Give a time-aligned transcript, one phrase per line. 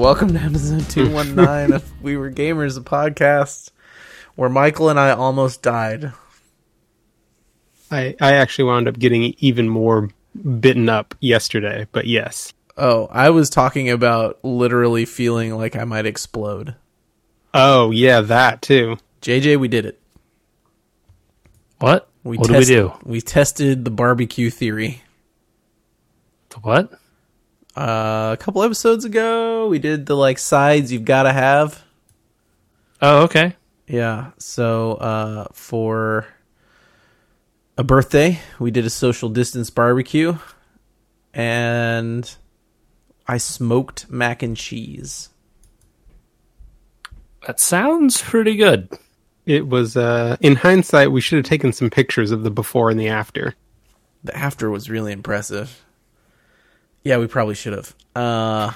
[0.00, 3.70] Hello, welcome to episode 219 of We Were Gamers, a podcast
[4.34, 6.14] where Michael and I almost died.
[7.90, 10.08] I, I actually wound up getting even more
[10.58, 12.54] bitten up yesterday, but yes.
[12.78, 16.76] Oh, I was talking about literally feeling like I might explode.
[17.52, 18.96] Oh, yeah, that too.
[19.20, 20.00] JJ, we did it.
[21.78, 22.08] What?
[22.24, 22.94] We what test- do we do?
[23.04, 25.02] We tested the barbecue theory.
[26.48, 26.99] The what?
[27.80, 31.82] Uh, a couple episodes ago, we did the like sides you've got to have.
[33.00, 33.56] Oh, okay.
[33.86, 34.32] Yeah.
[34.36, 36.26] So, uh, for
[37.78, 40.36] a birthday, we did a social distance barbecue
[41.32, 42.30] and
[43.26, 45.30] I smoked mac and cheese.
[47.46, 48.90] That sounds pretty good.
[49.46, 53.00] It was, uh, in hindsight, we should have taken some pictures of the before and
[53.00, 53.54] the after.
[54.22, 55.82] The after was really impressive.
[57.04, 57.94] Yeah, we probably should have.
[58.14, 58.72] Uh,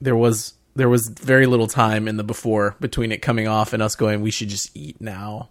[0.00, 3.82] there was there was very little time in the before between it coming off and
[3.82, 4.20] us going.
[4.22, 5.50] We should just eat now.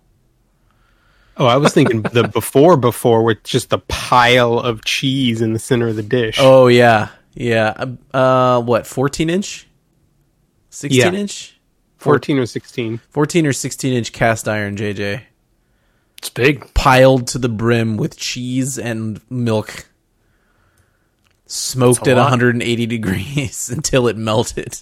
[1.35, 5.59] Oh, I was thinking the before before with just the pile of cheese in the
[5.59, 6.37] center of the dish.
[6.39, 7.85] Oh yeah, yeah.
[8.13, 8.85] Uh, what?
[8.85, 9.67] Fourteen inch,
[10.69, 11.19] sixteen Yeah.
[11.19, 11.59] inch,
[11.97, 12.99] 14 or 16.
[13.09, 14.75] fourteen or sixteen inch cast iron.
[14.77, 15.21] JJ
[16.19, 16.71] It's big.
[16.75, 19.87] piled to the brim with cheese and milk,
[21.53, 22.31] smoked That's at lot.
[22.31, 24.81] 180 degrees until it melted.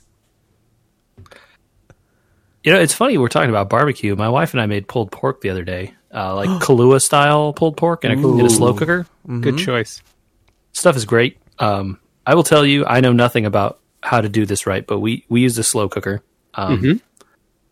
[2.64, 4.16] You know, it's funny we're talking about barbecue.
[4.16, 7.76] My wife and I made pulled pork the other day, uh, like Kalua style pulled
[7.76, 9.08] pork, and I in a slow cooker.
[9.28, 10.02] Good choice.
[10.74, 11.38] Stuff is great.
[11.60, 15.00] Um, I will tell you, I know nothing about how to do this right, but
[15.00, 16.22] we we used a slow cooker.
[16.54, 17.02] Um,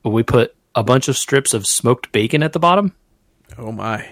[0.04, 2.94] We put a bunch of strips of smoked bacon at the bottom,
[3.58, 4.08] Oh my!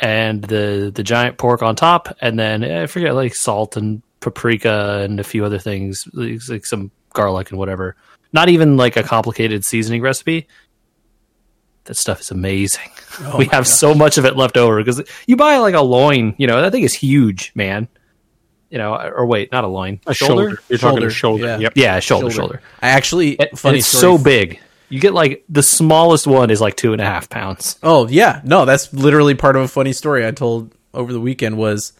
[0.00, 4.02] And the the giant pork on top, and then eh, I forget like salt and
[4.20, 7.96] paprika and a few other things, like like some garlic and whatever.
[8.32, 10.48] Not even like a complicated seasoning recipe.
[11.84, 12.90] That stuff is amazing.
[13.20, 16.34] Oh we have so much of it left over because you buy like a loin,
[16.36, 17.88] you know, that thing is huge, man.
[18.68, 20.58] You know, or wait, not a loin, A shoulder.
[20.68, 21.44] You're talking a shoulder.
[21.46, 21.58] yeah.
[21.58, 21.72] Yep.
[21.76, 22.60] Yeah, shoulder, shoulder.
[22.82, 24.18] I actually It- funny it's story.
[24.18, 24.60] so big.
[24.88, 27.78] You get like the smallest one is like two and a half pounds.
[27.82, 31.56] Oh yeah, no, that's literally part of a funny story I told over the weekend.
[31.58, 31.92] Was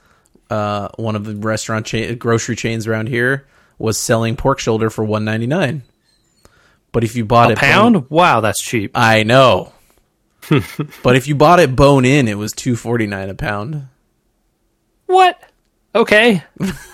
[0.51, 3.47] uh, one of the restaurant grocery chains around here
[3.79, 5.83] was selling pork shoulder for one ninety nine.
[6.93, 8.09] But if you bought A it pound?
[8.09, 8.93] Wow, that's cheap.
[8.95, 9.73] I know.
[11.03, 13.89] but if you bought it bone in, it was two forty nine a pound.
[15.07, 15.41] What?
[15.95, 16.43] Okay,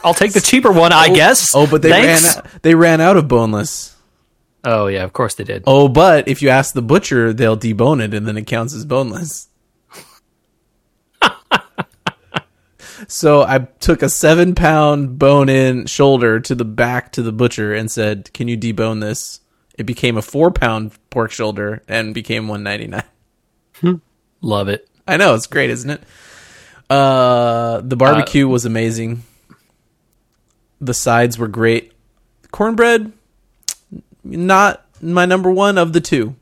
[0.05, 1.55] I'll take the cheaper one, I guess.
[1.55, 2.23] Oh, but they Thanks.
[2.25, 3.97] ran out, they ran out of boneless.
[4.65, 5.65] Oh yeah, of course they did.
[5.67, 8.85] Oh, but if you ask the butcher, they'll debone it, and then it counts as
[8.85, 9.49] boneless.
[13.09, 17.75] so I took a seven pound bone in shoulder to the back to the butcher
[17.75, 19.41] and said, "Can you debone this?"
[19.77, 23.03] It became a four pound pork shoulder and became one ninety nine.
[24.41, 24.89] Love it.
[25.07, 26.03] I know it's great, isn't it?
[26.89, 29.23] Uh, the barbecue was amazing.
[30.81, 31.93] The sides were great.
[32.51, 33.13] Cornbread,
[34.25, 36.35] not my number one of the two.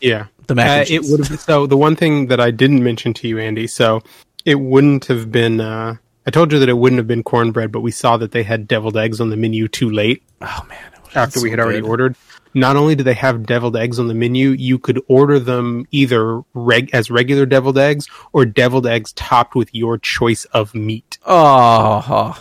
[0.00, 0.26] Yeah.
[0.46, 3.28] The mac Uh, it would have so the one thing that I didn't mention to
[3.28, 4.02] you, Andy, so
[4.44, 5.96] it wouldn't have been uh
[6.26, 8.68] I told you that it wouldn't have been cornbread, but we saw that they had
[8.68, 10.92] deviled eggs on the menu too late Oh man!
[11.14, 12.16] after we had already ordered.
[12.54, 16.42] Not only do they have deviled eggs on the menu, you could order them either
[16.52, 21.18] reg- as regular deviled eggs or deviled eggs topped with your choice of meat.
[21.24, 22.36] Oh,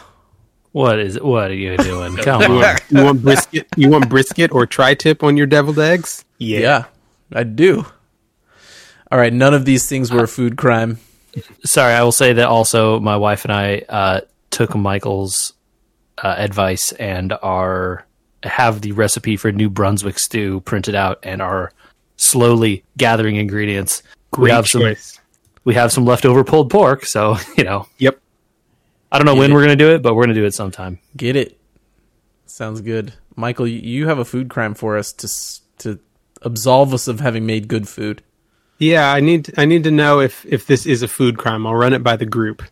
[0.71, 1.17] What is?
[1.17, 1.25] it?
[1.25, 2.15] What are you doing?
[2.17, 2.55] Come You on.
[2.55, 3.67] want, you want brisket?
[3.75, 6.23] You want brisket or tri-tip on your deviled eggs?
[6.37, 6.85] yeah.
[7.33, 7.85] I do.
[9.11, 10.99] All right, none of these things were a food crime.
[11.63, 15.53] Sorry, I will say that also my wife and I uh, took Michael's
[16.21, 18.05] uh, advice and are
[18.43, 21.71] have the recipe for New Brunswick stew printed out and are
[22.17, 24.03] slowly gathering ingredients.
[24.37, 24.93] we Great have some
[25.63, 28.19] we have some leftover pulled pork, so you know Yep.
[29.11, 29.53] I don't know when it.
[29.53, 30.99] we're gonna do it, but we're gonna do it sometime.
[31.17, 31.59] Get it?
[32.45, 33.67] Sounds good, Michael.
[33.67, 35.27] You, you have a food crime for us to
[35.79, 35.99] to
[36.41, 38.23] absolve us of having made good food.
[38.77, 41.67] Yeah, I need I need to know if if this is a food crime.
[41.67, 42.63] I'll run it by the group.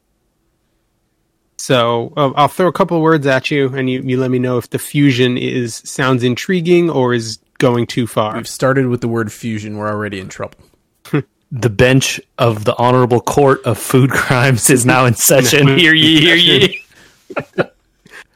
[1.58, 4.40] So uh, I'll throw a couple of words at you, and you, you let me
[4.40, 8.36] know if the fusion is sounds intriguing or is going too far.
[8.36, 9.78] We've started with the word fusion.
[9.78, 10.58] We're already in trouble.
[11.52, 15.68] The bench of the honorable court of food crimes is now in session.
[15.78, 16.82] hear ye, hear ye.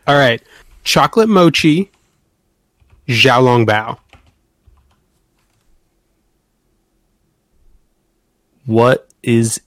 [0.07, 0.42] All right,
[0.83, 1.89] chocolate mochi,
[3.07, 3.98] xiaolongbao.
[8.65, 9.62] What is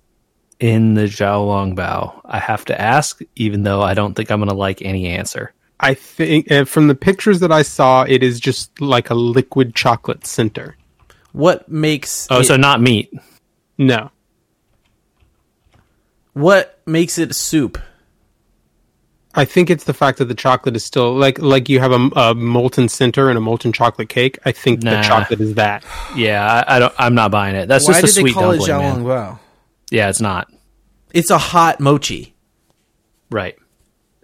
[0.59, 2.21] in the Xiaolong Bao?
[2.25, 5.53] I have to ask, even though I don't think I'm going to like any answer.
[5.81, 9.75] I think uh, from the pictures that I saw, it is just like a liquid
[9.75, 10.77] chocolate center.
[11.33, 13.13] What makes Oh, it, so not meat.
[13.79, 14.11] No,
[16.33, 17.79] what makes it soup?
[19.35, 22.09] I think it's the fact that the chocolate is still like like you have a,
[22.17, 24.39] a molten center and a molten chocolate cake.
[24.47, 24.97] I think Nah.
[25.03, 25.85] the chocolate is that.
[26.15, 26.95] Yeah, I, I don't.
[26.99, 27.69] I'm not buying it.
[27.69, 29.05] That's Why just a did they sweet call it dumpling, man.
[29.05, 29.39] Xiaolongbao?
[29.91, 30.49] Yeah, it's not
[31.13, 32.35] It's a hot mochi.
[33.31, 33.57] right.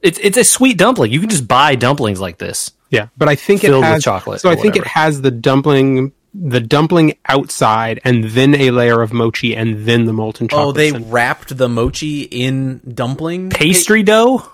[0.02, 1.12] It's it's a sweet dumpling.
[1.12, 2.72] You can just buy dumplings like this.
[2.90, 5.20] Yeah, but I think Filled it with has chocolate So or I think it has
[5.22, 10.46] the dumpling, the dumpling outside, and then a layer of mochi, and then the molten
[10.46, 10.66] oh, chocolate.
[10.66, 11.06] Oh, they center.
[11.06, 14.50] wrapped the mochi in dumpling Pastry dough.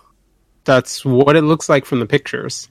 [0.65, 2.69] That's what it looks like from the pictures.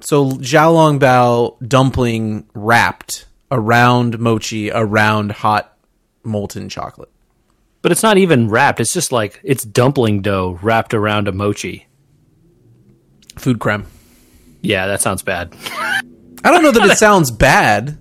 [0.00, 5.76] So Xiaolongbao dumpling wrapped around mochi around hot
[6.22, 7.10] molten chocolate.
[7.80, 8.80] But it's not even wrapped.
[8.80, 11.86] It's just like it's dumpling dough wrapped around a mochi.
[13.36, 13.86] Food crime.
[14.60, 15.54] Yeah, that sounds bad.
[16.44, 17.98] I don't know that it sounds bad.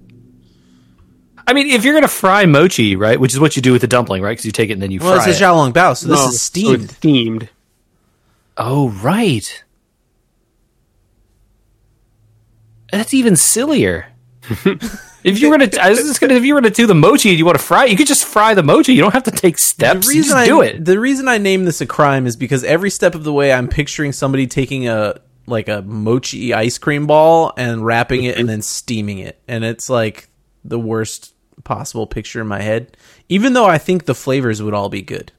[1.48, 3.88] I mean, if you're gonna fry mochi, right, which is what you do with the
[3.88, 4.32] dumpling, right?
[4.32, 5.48] Because you take it and then you Well, fry it's a it.
[5.48, 6.84] Xiaolongbao, so this No, is steamed.
[6.84, 7.50] it's steamed.
[8.58, 9.64] oh, right.
[12.92, 14.08] That's even sillier.
[15.24, 17.30] if you were to, I was just gonna, if you were to do the mochi
[17.30, 18.94] and you want to fry it, you could just fry the mochi.
[18.94, 20.14] You don't have to take steps.
[20.14, 20.84] You just I do it.
[20.86, 23.68] The reason I name this a crime is because every step of the way I'm
[23.68, 28.62] picturing somebody taking a like a mochi ice cream ball and wrapping it and then
[28.62, 30.30] steaming it, and it's like
[30.64, 32.96] the worst possible picture in my head.
[33.30, 35.32] Even though I think the flavors would all be good,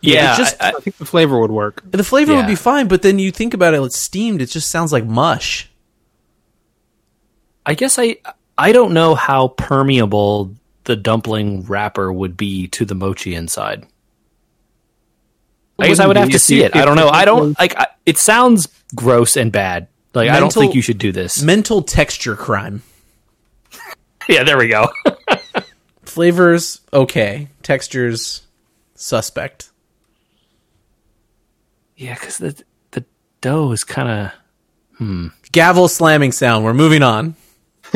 [0.00, 1.82] Yeah, just- I- I think the flavor would work.
[1.90, 2.88] the flavor would be fine.
[2.88, 4.40] But then you think about it, it's steamed.
[4.42, 5.70] It just sounds like mush.
[7.66, 8.16] I guess I
[8.56, 10.54] I don't know how permeable
[10.84, 13.86] the dumpling wrapper would be to the mochi inside.
[15.80, 16.76] I guess I would have to see you- it.
[16.76, 17.08] I don't know.
[17.08, 17.76] I don't like.
[17.76, 19.88] I, it sounds gross and bad.
[20.14, 21.42] Like I don't think you should do this.
[21.42, 22.82] Mental texture crime.
[24.28, 24.88] yeah, there we go.
[26.02, 28.42] Flavors okay, textures
[28.94, 29.70] suspect.
[31.96, 33.04] yeah, because the the
[33.40, 34.32] dough is kind of
[35.52, 36.64] Gavel slamming sound.
[36.64, 37.34] We're moving on.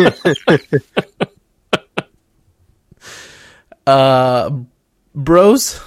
[3.87, 4.51] uh,
[5.15, 5.81] bros,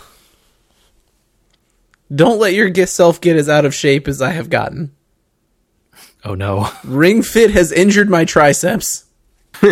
[2.13, 4.91] don't let your self get as out of shape as I have gotten.
[6.23, 6.69] oh no.
[6.83, 9.05] Ring Fit has injured my triceps.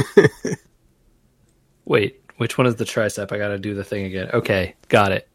[1.85, 3.31] Wait, which one is the tricep?
[3.31, 4.29] I got to do the thing again.
[4.33, 5.27] Okay, got it.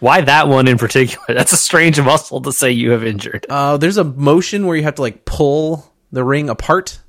[0.00, 1.24] Why that one in particular?
[1.28, 3.46] That's a strange muscle to say you have injured.
[3.48, 7.00] Uh, there's a motion where you have to like pull the ring apart.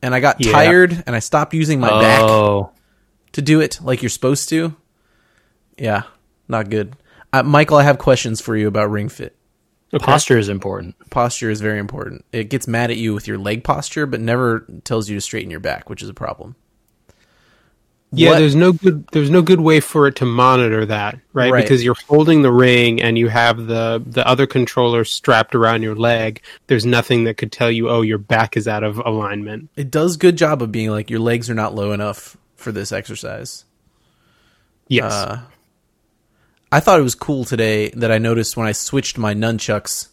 [0.00, 0.52] And I got Yeah.
[0.52, 2.20] tired and I stopped using my back.
[2.22, 2.70] Oh,
[3.32, 4.74] to do it like you're supposed to.
[5.76, 6.02] Yeah,
[6.46, 6.94] not good.
[7.32, 9.36] Uh, Michael, I have questions for you about Ring Fit.
[10.00, 10.96] posture is important.
[11.10, 12.24] Posture is very important.
[12.32, 15.50] It gets mad at you with your leg posture, but never tells you to straighten
[15.50, 16.56] your back, which is a problem.
[18.10, 21.52] Yeah, What- there's no good there's no good way for it to monitor that, right?
[21.52, 21.62] Right.
[21.62, 25.94] Because you're holding the ring and you have the the other controller strapped around your
[25.94, 26.40] leg.
[26.68, 29.68] There's nothing that could tell you, oh, your back is out of alignment.
[29.76, 32.92] It does good job of being like your legs are not low enough for this
[32.92, 33.66] exercise.
[34.88, 35.12] Yes.
[35.12, 35.40] Uh,
[36.70, 40.08] I thought it was cool today that I noticed when I switched my nunchucks,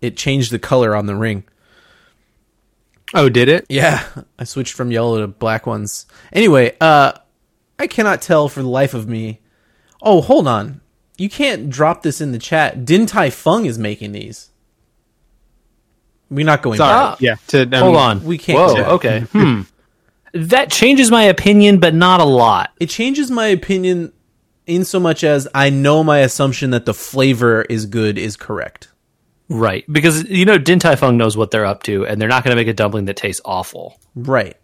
[0.00, 1.44] it changed the color on the ring.
[3.14, 3.66] oh, did it?
[3.68, 4.04] Yeah,
[4.38, 6.06] I switched from yellow to black ones.
[6.32, 7.12] Anyway, uh
[7.78, 9.40] I cannot tell for the life of me.
[10.00, 10.80] Oh, hold on.
[11.16, 12.84] You can't drop this in the chat.
[12.84, 14.50] Din Tai Fung is making these.
[16.30, 17.10] We're not going Sorry.
[17.12, 17.20] back.
[17.20, 17.34] Yeah.
[17.48, 18.24] To, um, Hold on.
[18.24, 18.74] we can't Whoa.
[18.74, 18.86] check.
[18.88, 19.20] Okay.
[19.32, 19.60] Hmm.
[20.32, 22.72] That changes my opinion, but not a lot.
[22.80, 24.12] It changes my opinion
[24.66, 28.88] in so much as I know my assumption that the flavor is good is correct.
[29.48, 29.84] Right.
[29.92, 32.56] Because, you know, Din Tai Fung knows what they're up to, and they're not going
[32.56, 33.98] to make a dumpling that tastes awful.
[34.14, 34.56] Right.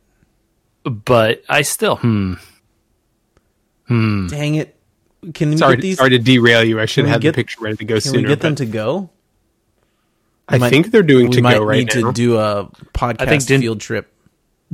[0.85, 2.35] But I still, hmm.
[3.89, 4.77] Dang it.
[5.35, 6.81] Can we Sorry, get these sorry to derail you.
[6.81, 8.19] I should have get- the picture ready to go can sooner.
[8.23, 9.11] we get them to go?
[10.49, 12.09] I might- think they're doing to go right need now.
[12.09, 14.13] to do a podcast I think Din- field trip.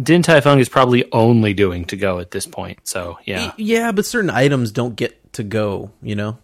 [0.03, 2.81] Din Tai Fung is probably only doing to go at this point.
[2.85, 3.53] So, yeah.
[3.57, 6.39] Yeah, but certain items don't get to go, you know?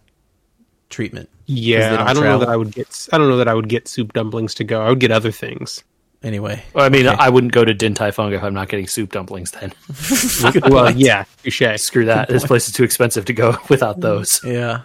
[0.89, 1.29] treatment.
[1.45, 3.07] yeah, don't I don't know that I would get.
[3.13, 4.81] I don't know that I would get soup dumplings to go.
[4.81, 5.83] I would get other things.
[6.21, 6.61] Anyway.
[6.73, 7.15] Well, I mean, Okay.
[7.17, 9.71] I wouldn't go to Din Tai Fung if I'm not getting soup dumplings then.
[10.69, 10.97] Well, point.
[10.97, 11.63] yeah, touche.
[11.81, 12.27] Screw that.
[12.27, 14.41] This place is too expensive to go without those.
[14.43, 14.81] Yeah.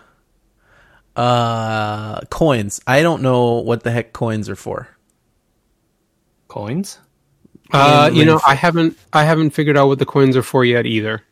[1.16, 2.80] Uh coins.
[2.86, 4.88] I don't know what the heck coins are for.
[6.48, 6.98] Coins?
[7.72, 8.98] Uh, you know, I haven't.
[9.12, 11.22] I haven't figured out what the coins are for yet either.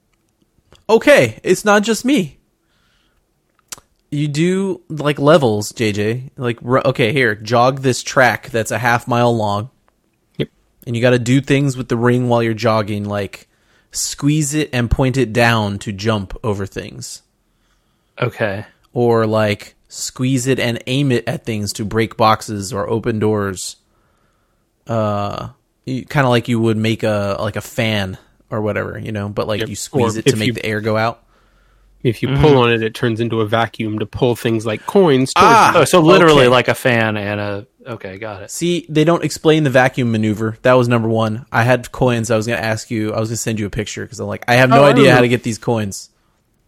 [0.88, 2.38] Okay, it's not just me.
[4.10, 6.30] You do like levels, JJ.
[6.36, 9.70] Like okay, here, jog this track that's a half mile long.
[10.38, 10.48] Yep.
[10.86, 13.48] And you got to do things with the ring while you're jogging, like
[13.90, 17.22] squeeze it and point it down to jump over things,
[18.20, 18.66] Okay.
[18.92, 23.76] or like squeeze it and aim it at things to break boxes or open doors.
[24.86, 25.50] Uh,
[25.86, 28.18] kind of like you would make a like a fan
[28.50, 29.68] or whatever, you know, but like Yep.
[29.68, 31.20] you squeeze Or it to make you- the air go out.
[32.02, 32.42] If you Mm-hmm.
[32.42, 35.72] pull on it, it turns into a vacuum to pull things like coins towards Ah!
[35.74, 35.80] you.
[35.80, 36.48] Oh, so literally Okay.
[36.48, 37.66] like a fan and a.
[37.86, 38.50] Okay, got it.
[38.50, 40.58] See, they don't explain the vacuum maneuver.
[40.62, 41.46] That was number one.
[41.50, 42.30] I had coins.
[42.30, 43.14] I was going to ask you.
[43.14, 44.84] I was going to send you a picture because I'm like, I have no Oh,
[44.84, 46.10] idea how to get these coins.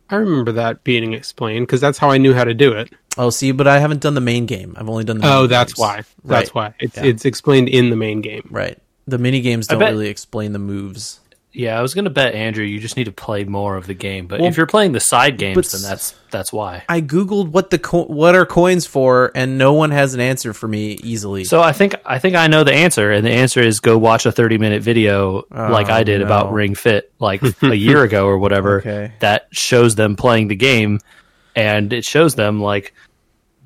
[0.08, 2.92] I remember that being explained because that's how I knew how to do it.
[3.18, 4.74] Oh, see, but I haven't done the main game.
[4.78, 5.30] I've only done the.
[5.30, 5.78] Oh, that's games.
[5.80, 5.96] why.
[6.24, 6.70] That's Right.
[6.70, 6.74] why.
[6.80, 7.04] It's Yeah.
[7.04, 8.46] it's explained in the main game.
[8.50, 8.78] Right.
[9.06, 11.20] The mini games don't bet- really explain the moves.
[11.52, 12.64] Yeah, I was gonna bet Andrew.
[12.64, 14.26] You just need to play more of the game.
[14.26, 16.84] But Well, if you're playing the side games, then that's that's why.
[16.86, 20.52] I googled what the co- what are coins for, and no one has an answer
[20.52, 21.44] for me easily.
[21.44, 24.26] So I think I think I know the answer, and the answer is go watch
[24.26, 26.26] a 30 minute video oh, like I did no.
[26.26, 28.80] about Ring Fit like a year ago or whatever.
[28.80, 29.12] Okay.
[29.20, 31.00] That shows them playing the game,
[31.54, 32.92] and it shows them like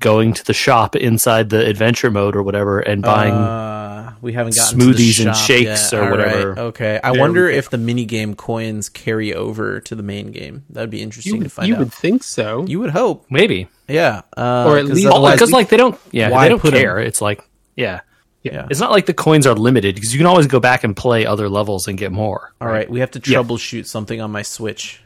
[0.01, 3.33] going to the shop inside the adventure mode or whatever and buying.
[3.33, 5.93] uh, we haven't gotten smoothies and shakes yet.
[5.93, 6.59] or All right, whatever.
[6.59, 10.63] Okay, I There wonder if the mini game coins carry over to the main game.
[10.69, 11.79] That'd be interesting You, to find you out.
[11.79, 12.65] would think so.
[12.67, 16.43] you would hope, Maybe, yeah, uh, Or at least- because like they don't, yeah, why
[16.43, 16.99] they don't put 'em- care.
[16.99, 17.43] It's like,
[17.75, 18.01] yeah,
[18.43, 18.67] yeah.
[18.69, 21.25] it's not like the coins are limited because you can always go back and play
[21.25, 22.53] other levels and get more.
[22.61, 23.39] All right, we have to Yeah.
[23.39, 25.01] troubleshoot something on my Switch.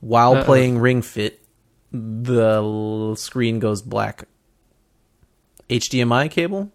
[0.00, 0.44] While Uh-oh.
[0.44, 1.38] playing Ring Fit,
[1.92, 4.24] the screen goes black.
[5.68, 6.70] HDMI cable?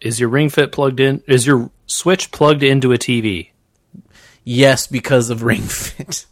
[0.00, 1.22] Is your Ring Fit plugged in?
[1.28, 3.50] Is your Switch plugged into a TV?
[4.44, 6.26] Yes, because of Ring Fit.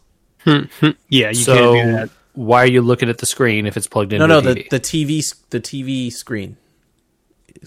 [1.07, 2.09] Yeah, you so can't do that.
[2.33, 4.61] why are you looking at the screen if it's plugged into No, no, a the
[4.61, 4.69] TV?
[4.71, 6.57] the TV the TV screen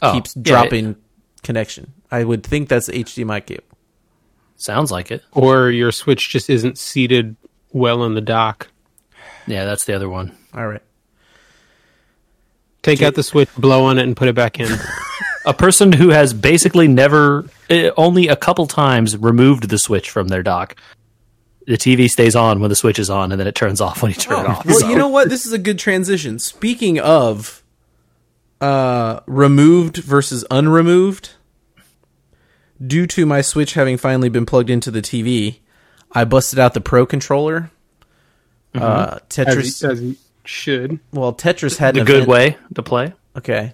[0.03, 0.97] Oh, keeps yeah, dropping
[1.45, 1.93] connection.
[2.11, 3.63] I would think that's the HDMI cable.
[4.57, 5.23] sounds like it.
[5.33, 7.37] Or your Switch just isn't seated
[7.75, 8.69] well in the dock.
[9.47, 10.35] Yeah, that's the other one.
[10.55, 10.81] All right.
[12.83, 14.69] Take out the Switch, blow on it, and put it back in.
[15.47, 20.29] A person who has basically never, eh, only a couple times removed the switch from
[20.29, 20.75] their dock.
[21.67, 24.11] The TV stays on when the switch is on, and then it turns off when
[24.11, 24.61] you turn it off.
[24.65, 25.29] Oh, Well, So- you know what?
[25.29, 26.39] This is a good transition.
[26.39, 27.63] Speaking of
[28.63, 31.33] uh, removed versus unremoved,
[32.85, 35.59] due to my Switch having finally been plugged into the TV,
[36.15, 37.71] I busted out the Pro controller.
[38.75, 39.89] Uh, as, Tetris.
[39.89, 40.99] as you should.
[41.13, 43.13] well, Tetris had the an good event- way to play.
[43.37, 43.73] Okay.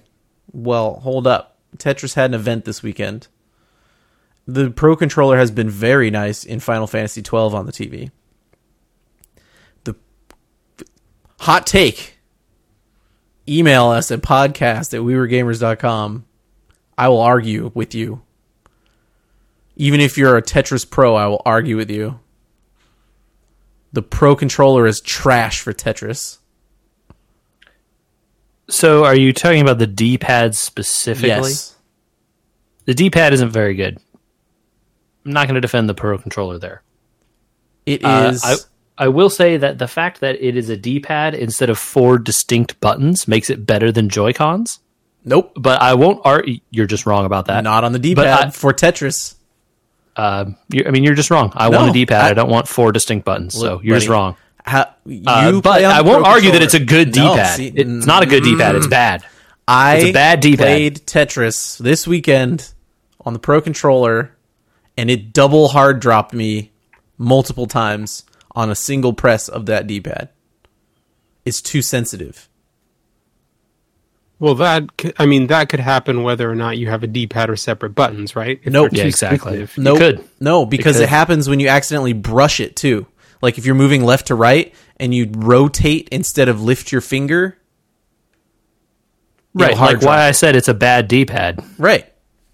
[0.52, 1.58] Well, hold up.
[1.76, 3.28] Tetris had an event this weekend.
[4.46, 8.10] The Pro controller has been very nice in Final Fantasy 12 on the TV.
[9.84, 9.94] The
[11.40, 12.18] hot take.
[13.48, 16.24] Email us at podcast at wewergamers.com.
[16.98, 18.22] I will argue with you.
[19.76, 22.20] Even if you're a Tetris Pro, I will argue with you.
[23.92, 26.38] The Pro controller is trash for Tetris.
[28.68, 31.50] So, are you talking about the D pad specifically?
[31.50, 31.76] Yes.
[32.84, 33.98] The D pad isn't very good.
[35.24, 36.82] I'm not going to defend the Pro controller there.
[37.84, 38.44] It is.
[38.44, 38.56] Uh.
[38.98, 41.78] I, I will say that the fact that it is a D pad instead of
[41.78, 44.78] four distinct buttons makes it better than Joy Cons.
[45.24, 45.52] nope.
[45.56, 46.60] But I won't argue.
[46.70, 47.64] You're just wrong about that.
[47.64, 49.34] Not on the D pad for Tetris.
[50.20, 51.52] Um, you I mean, you're just wrong.
[51.54, 52.24] I No, want a D pad.
[52.24, 53.54] I, I- don't want four distinct buttons.
[53.54, 54.36] so you're just wrong.
[54.62, 58.06] How, you Uh, but I won't argue that it's a good D No, see, it's
[58.06, 58.74] not a good D pad.
[58.76, 59.24] It's bad.
[59.66, 60.58] I it's a bad D-pad.
[60.58, 62.72] played Tetris this weekend
[63.24, 64.36] on the Pro controller,
[64.98, 66.72] and it double hard dropped me
[67.16, 70.28] multiple times on a single press of that D pad.
[71.46, 72.48] It's too sensitive.
[74.40, 77.48] Well, that c- I mean that could happen whether or not you have a D-pad
[77.50, 78.58] or separate buttons, right?
[78.64, 78.90] If Nope.
[78.92, 79.38] Yeah, exactly.
[79.38, 79.76] sensitive.
[79.76, 80.24] You No, could.
[80.40, 81.02] no, because could.
[81.04, 83.06] it happens when you accidentally brush it too.
[83.42, 87.58] Like if you're moving left to right and you rotate instead of lift your finger.
[89.52, 89.74] Right.
[89.76, 90.16] hard Like drop.
[90.16, 91.62] why I said it's a bad D pad.
[91.78, 92.06] Right.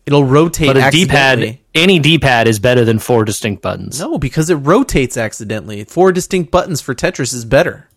[0.06, 3.98] It'll rotate But a D-pad, any D pad is better than four distinct buttons.
[4.00, 5.82] No, because it rotates accidentally.
[5.84, 7.88] Four distinct buttons for Tetris is better.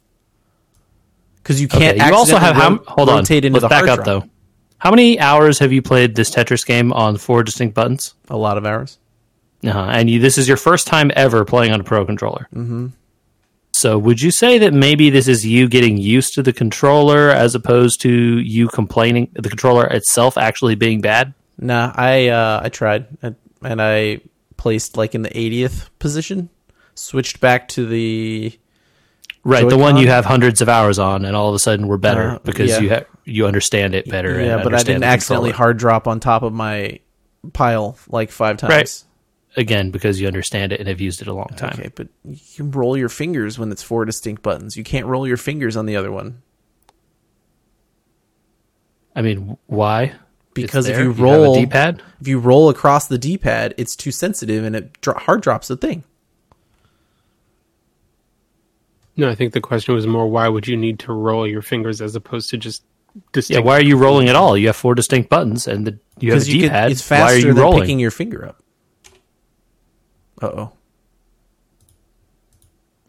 [1.44, 1.98] Because you can't.
[1.98, 2.78] Okay, you also have how?
[2.88, 3.24] Hold on.
[3.24, 4.06] Let's back up drive.
[4.06, 4.24] though.
[4.80, 8.16] How many hours have you played this Tetris game on four distinct buttons?
[8.30, 8.98] A lot of hours.
[9.66, 9.90] Uh-huh.
[9.92, 12.48] And you, this is your first time ever playing on a pro controller.
[12.56, 12.88] Mm-hmm.
[13.74, 17.56] So, would you say that maybe this is you getting used to the controller as
[17.56, 21.34] opposed to you complaining the controller itself actually being bad?
[21.58, 24.22] Nah, I uh, I tried and, and I
[24.58, 26.50] placed like in the 80th position.
[26.96, 28.58] Switched back to the
[29.44, 31.98] Right, the one you have hundreds of hours on, and all of a sudden we're
[31.98, 32.80] better Uh, because yeah.
[32.80, 34.36] you ha- you understand it better.
[34.38, 37.00] and Yeah, but I didn't accidentally hard drop on top of my
[37.54, 38.72] pile like five times.
[38.72, 39.04] Right.
[39.58, 41.74] again because you understand it and have used it a long time.
[41.80, 44.76] Okay, but you can roll your fingers when it's four distinct buttons.
[44.78, 46.42] You can't roll your fingers on the other one
[49.16, 50.14] I mean, why?
[50.54, 54.64] because if you roll a D-pad, if you roll across the D-pad, it's too sensitive
[54.66, 56.04] and it dro- hard drops the thing.
[59.20, 62.02] No, I think the question was more why would you need to roll your fingers
[62.02, 62.84] as opposed to just
[63.34, 63.60] distinct.
[63.60, 63.66] yeah.
[63.66, 64.58] Why are you rolling at all?
[64.58, 66.84] You have four distinct buttons, and the you have a you D-pad.
[66.84, 67.82] can, it's why are faster you than rolling?
[67.82, 68.64] picking your finger up.
[70.42, 70.72] Uh oh.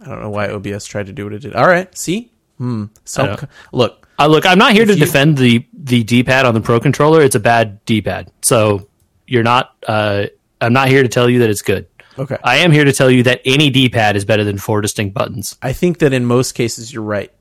[0.01, 1.55] I don't know why OBS tried to do what it did.
[1.55, 2.87] All right, see, hmm.
[3.05, 6.55] So don't- look, Uh, look, I'm not here to you- defend the the D-pad on
[6.55, 7.23] the Pro controller.
[7.23, 8.89] It's a bad D-pad, so
[9.27, 9.75] you're not.
[9.87, 10.27] Uh,
[10.61, 11.87] I'm not here to tell you that it's good.
[12.19, 12.37] Okay.
[12.43, 15.57] I am here to tell you that any D-pad is better than four distinct buttons.
[15.63, 17.33] I think that in most cases you're right.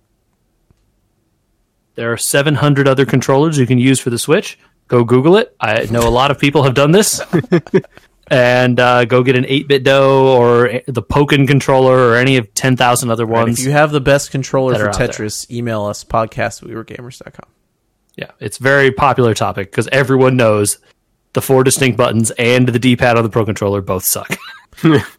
[1.95, 4.57] There are 700 other controllers you can use for the Switch.
[4.88, 5.55] Go Google it.
[5.59, 7.21] I know a lot of people have done this.
[8.27, 13.25] and uh, go get an 8BitDo or the Pokken controller or any of 10,000 other
[13.25, 13.59] ones.
[13.59, 15.07] if you have the best controller for out there.
[15.07, 17.49] Tetris, email us podcast at wewergamers.com.
[18.15, 20.77] yeah, it's a very popular topic because everyone knows
[21.33, 24.36] the four distinct buttons and the D-pad on the Pro controller both suck.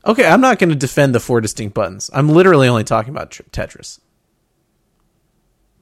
[0.07, 2.09] Okay, I'm not going to defend the four distinct buttons.
[2.15, 4.01] I'm literally only talking about tr- Tetris.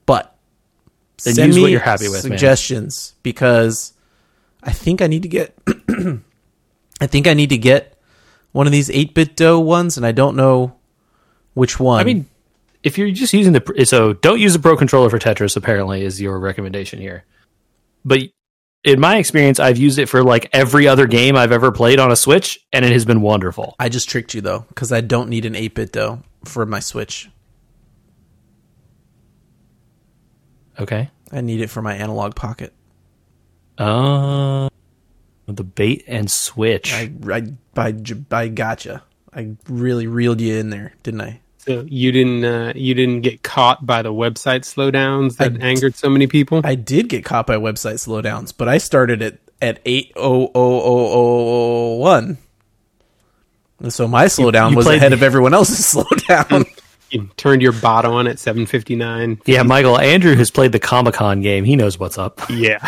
[0.05, 0.37] But
[1.23, 2.33] Then send use me what you're happy with, man.
[2.39, 3.93] suggestions because
[4.65, 5.57] I think I need to get.
[7.01, 7.97] I think I need to get
[8.51, 10.75] one of these 8BitDo ones, and I don't know
[11.55, 12.01] which one.
[12.01, 12.27] I mean,
[12.83, 15.57] if you're just using the so don't use a Pro controller for Tetris.
[15.57, 17.25] Apparently, is your recommendation here.
[18.05, 18.23] But
[18.85, 22.13] in my experience, I've used it for like every other game I've ever played on
[22.13, 23.75] a Switch, and it has been wonderful.
[23.79, 27.29] I just tricked you though because I don't need an 8BitDo for my Switch.
[30.79, 31.11] Okay.
[31.33, 32.73] I need it for my Analogue Pocket.
[33.77, 34.69] Uh,
[35.47, 36.93] the bait and switch.
[36.93, 37.95] I I I,
[38.31, 39.03] I gotcha.
[39.33, 41.41] I really reeled you in there, didn't I?
[41.69, 46.09] So you didn't uh, you didn't get caught by the website slowdowns that angered so
[46.09, 46.63] many people.
[46.65, 50.51] I did get caught by website slowdowns, but I started at at eight oh oh
[50.55, 52.39] oh oh one,
[53.81, 56.65] and so my slowdown you was ahead the- of everyone else's slowdown.
[57.11, 59.43] you turned your bot on at 7:59.
[59.45, 61.65] yeah, Michael Andrew has played the Comic Con game.
[61.65, 62.41] He knows what's up.
[62.51, 62.79] Yeah.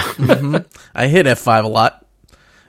[0.95, 2.07] I hit F five a lot,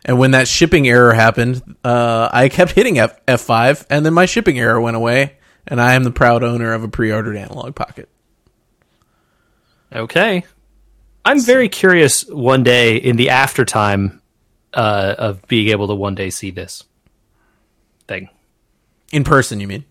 [0.03, 4.13] and when that shipping error happened, uh, I kept hitting F F five, and then
[4.13, 7.75] my shipping error went away, and I am the proud owner of a pre-ordered Analogue
[7.75, 8.09] Pocket.
[9.93, 10.43] Okay.
[11.23, 14.21] I'm very curious one day in the aftertime
[14.73, 16.83] uh, of being able to one day see this
[18.07, 18.29] thing.
[19.11, 19.85] In person, you mean?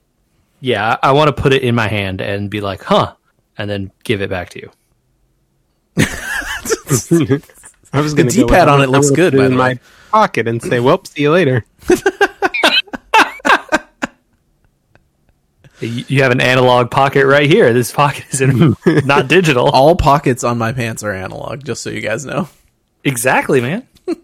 [0.61, 3.15] Yeah, I, I want to put it in my hand and be like, huh,
[3.57, 4.71] and then give it back to you.
[7.93, 9.79] I was The going to D-pad on it looks good, by in the my
[10.11, 11.65] pocket and say, "Well, see you later."
[15.81, 17.73] You have an analog pocket right here.
[17.73, 19.69] This pocket is in, not digital.
[19.69, 22.49] All pockets on my pants are analog, just so you guys know.
[23.05, 23.87] Exactly, man.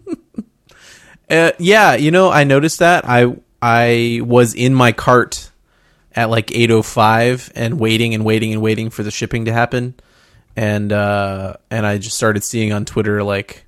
[1.29, 3.03] Uh, yeah, you know, I noticed that.
[3.05, 5.51] I I was in my cart
[6.15, 9.95] at like 8:05 and waiting and waiting and waiting for the shipping to happen.
[10.55, 13.65] And uh and I just started seeing on Twitter like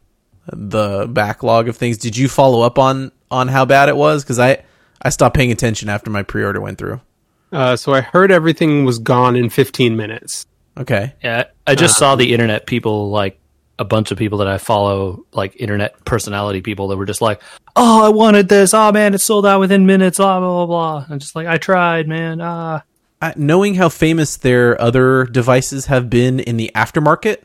[0.48, 1.98] the backlog of things.
[1.98, 4.64] Did you follow up on on how bad it was cuz I
[5.02, 7.02] I stopped paying attention after my pre-order went through.
[7.52, 10.46] Uh, so I heard everything was gone in 15 minutes.
[10.78, 11.14] Okay.
[11.24, 13.40] Yeah, I just saw the internet people like
[13.78, 17.42] a bunch of people that I follow, like internet personality people that were just like,
[17.76, 18.74] "Oh, I wanted this.
[18.74, 20.66] Oh man, it's sold out within minutes." Blah blah blah.
[20.66, 21.06] blah.
[21.10, 22.40] And just like, I tried, man.
[22.42, 22.84] Ah,
[23.22, 27.44] I, knowing how famous their other devices have been in the aftermarket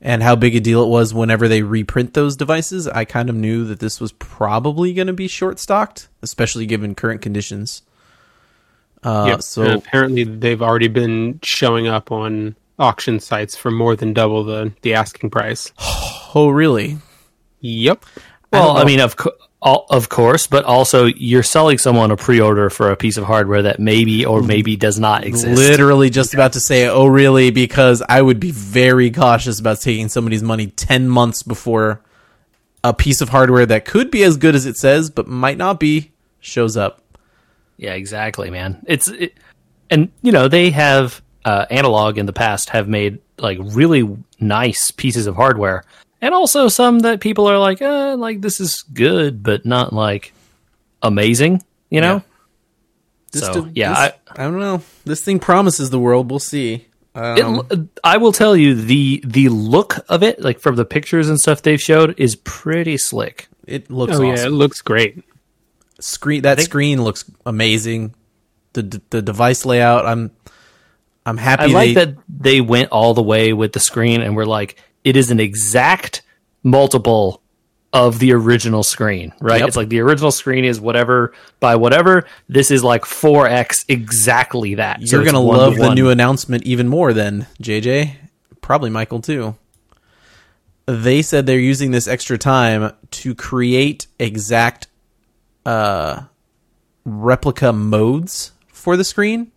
[0.00, 3.34] and how big a deal it was whenever they reprint those devices, I kind of
[3.36, 7.82] knew that this was probably going to be short stocked, especially given current conditions.
[9.02, 9.42] Uh, Yep.
[9.42, 14.44] So And apparently they've already been showing up on auction sites for more than double
[14.44, 15.72] the the asking price.
[16.34, 16.98] oh really?
[17.60, 18.04] Yep.
[18.52, 18.80] well, know.
[18.80, 22.90] I, mean, of co- all, of course, but also you're selling someone a pre-order for
[22.92, 25.58] a piece of hardware that maybe or maybe does not exist.
[25.58, 27.50] Literally just about to say, oh really?
[27.50, 32.00] Because I would be very cautious about taking somebody's money ten months before
[32.84, 35.80] a piece of hardware that could be as good as it says, but might not
[35.80, 37.02] be, shows up.
[37.78, 38.84] Yeah, exactly, man.
[38.86, 39.34] It's it,
[39.88, 44.90] and you know they have uh, Analogue in the past have made like really nice
[44.90, 45.84] pieces of hardware,
[46.20, 50.32] and also some that people are like, uh, like this is good, but not like
[51.02, 51.62] amazing.
[51.88, 52.22] You know,
[53.32, 54.82] This so de- yeah, this- I, don't know.
[55.04, 56.28] This thing promises the world.
[56.30, 56.86] We'll see.
[57.14, 60.84] I, Um, it, I will tell you the the look of it, like from the
[60.84, 63.48] pictures and stuff they've showed, is pretty slick.
[63.66, 65.24] it looks Oh yeah, it looks great.
[66.00, 68.14] Screen that screen looks amazing.
[68.72, 70.06] The the device layout.
[70.06, 70.30] I'm
[71.26, 71.64] I'm happy.
[71.64, 74.80] I like they, that they went all the way with the screen and we're like,
[75.04, 76.22] it is an exact
[76.62, 77.42] multiple
[77.92, 79.60] of the original screen, right?
[79.60, 79.68] Yep.
[79.68, 82.26] It's like the original screen is whatever by whatever.
[82.48, 85.00] This is like 4x exactly that.
[85.00, 85.94] You're gonna one to love the one.
[85.94, 88.14] new announcement even more than JJ.
[88.60, 89.56] Probably Michael too.
[90.86, 94.87] They said they're using this extra time to create exact
[95.66, 96.22] uh,
[97.04, 99.52] replica modes for the screen.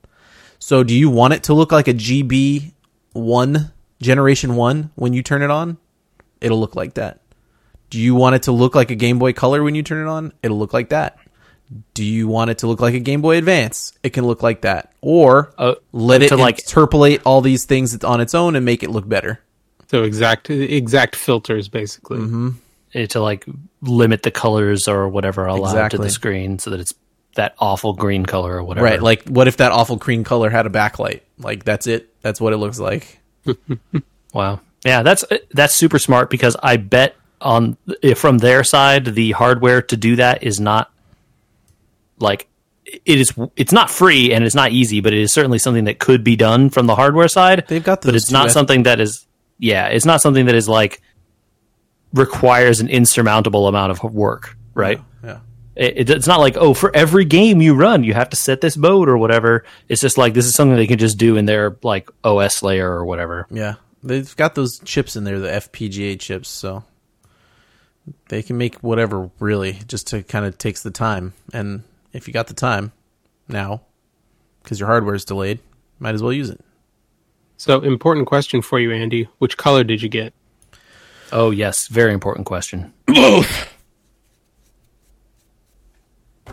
[0.60, 2.74] So, do you want it to look like a GB
[3.14, 5.78] one generation one when you turn it on?
[6.40, 7.20] It'll look like that.
[7.90, 10.10] Do you want it to look like a Game Boy Color when you turn it
[10.10, 10.34] on?
[10.44, 11.18] It'll look like that.
[11.94, 13.94] Do you want it to look like a Game Boy Advance?
[14.04, 14.94] It can look like that.
[15.02, 18.90] Or Uh, let it like- interpolate all these things on its own and make it
[18.92, 19.40] look better.
[19.90, 22.20] So exact exact filters basically.
[22.20, 22.52] eh,
[22.94, 23.46] Eh, to like
[23.82, 26.94] limit the colors or whatever allowed to the screen so that it's
[27.36, 28.86] that awful green color or whatever.
[28.86, 29.02] Right.
[29.02, 31.22] Like, what if that awful green color had a backlight?
[31.38, 32.10] Like, that's it.
[32.22, 33.20] That's what it looks like.
[34.34, 34.62] Wow.
[34.86, 39.32] Yeah, that's eh, that's super smart because I bet on eh, from their side the
[39.32, 40.92] hardware to do that is not
[42.20, 42.48] like
[42.86, 46.00] it is it's not free and it's not easy, but it is certainly something that
[46.00, 47.66] could be done from the hardware side.
[47.68, 49.28] They've got but it's not something that is
[49.60, 51.02] yeah, it's not something that is like
[52.14, 55.00] requires an insurmountable amount of work, right?
[55.24, 55.40] Yeah.
[55.76, 58.60] It, it- it's not like oh for every game you run you have to set
[58.62, 59.64] this mode or whatever.
[59.88, 62.90] It's just like this is something they can just do in their like OS layer
[62.92, 63.48] or whatever.
[63.50, 63.76] Yeah.
[64.04, 66.84] They've got those chips in there, the FPGA chips, so
[68.30, 71.34] they can make whatever really just to kind of takes the time.
[71.54, 72.92] And if you got the time
[73.48, 73.82] now,
[74.64, 75.60] because your hardware is delayed,
[76.00, 76.60] might as well use it.
[77.58, 79.28] So important question for you, Andy.
[79.38, 80.34] Which color did you get?
[81.32, 82.94] Oh yes, very important question.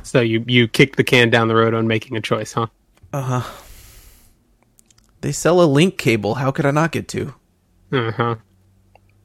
[0.02, 2.66] So you you kicked the can down the road on making a choice, huh?
[3.12, 3.52] Uh huh.
[5.20, 6.34] They sell a link cable.
[6.36, 7.34] How could I not get to?
[7.92, 8.34] Uh huh.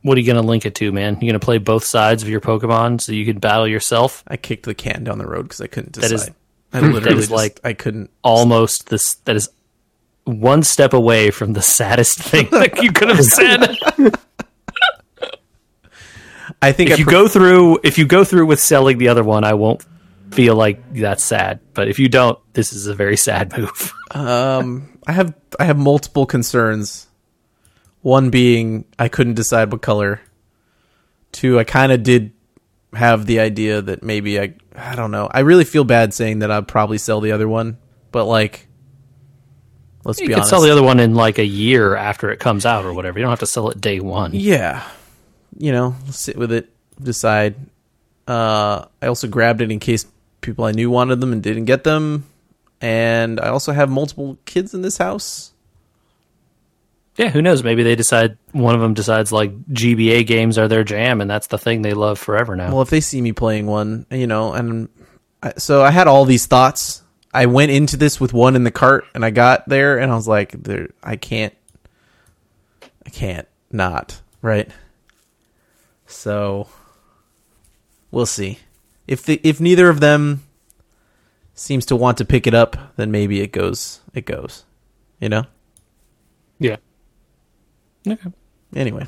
[0.02, 1.14] What are you going to link it to, man?
[1.16, 4.22] You going to play both sides of your Pokemon so you can battle yourself?
[4.28, 6.30] I kicked the can down the road because I couldn't That decide.
[6.30, 6.36] is-
[6.74, 8.10] I literally is just, like- I couldn't.
[8.24, 9.16] Almost this.
[9.26, 9.48] That is
[10.26, 13.78] one step away from the saddest thing that you could have said.
[16.64, 19.10] I think if I you pre- go through, if you go through with selling the
[19.10, 19.84] other one, I won't
[20.32, 21.60] feel like that's sad.
[21.74, 23.94] But if you don't, this is a very sad move.
[24.14, 27.08] Um, I have I have multiple concerns.
[28.02, 30.22] One being I couldn't decide what color.
[31.32, 32.32] Two, I kind of did
[32.94, 35.28] have the idea that maybe I I don't know.
[35.32, 37.80] I really feel bad saying that I'd probably sell the other one,
[38.12, 38.68] but like,
[40.04, 40.50] let's You be could honest.
[40.52, 43.18] sell the other one in like a year after it comes out or whatever.
[43.18, 44.32] You don't have to sell it day one.
[44.34, 44.84] yeah,
[45.58, 46.70] you know, sit with it,
[47.02, 47.56] decide.
[48.28, 50.06] Uh, I also grabbed it in case
[50.42, 52.26] people I knew wanted them and didn't get them,
[52.82, 55.54] and I also have multiple kids in this house.
[57.16, 57.64] Yeah, who knows?
[57.64, 61.48] Maybe they decide one of them decides like GBA games are their jam, and that's
[61.48, 62.72] the thing they love forever now.
[62.72, 64.90] Well, if they see me playing one, you know, and
[65.42, 67.04] I, so I had all these thoughts.
[67.36, 70.16] I went into this with one in the cart, and I got there, and I
[70.16, 71.54] was like, "There, I can't,
[73.06, 74.70] I can't not right."
[76.14, 76.68] So
[78.12, 78.60] we'll see
[79.08, 80.44] if the if neither of them
[81.54, 84.00] seems to want to pick it up, then maybe it goes.
[84.14, 84.64] It goes,
[85.20, 85.46] you know.
[86.60, 86.78] Yeah.
[88.08, 88.32] okay.
[88.76, 89.08] Anyway,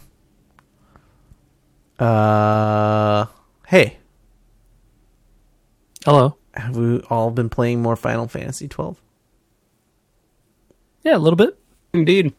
[1.99, 3.25] uh,
[3.67, 3.97] hey,
[6.03, 6.37] Hello.
[6.53, 8.99] have we all been playing more Final Fantasy twelve?
[11.03, 11.57] Yeah, a little bit.
[11.93, 12.33] Indeed.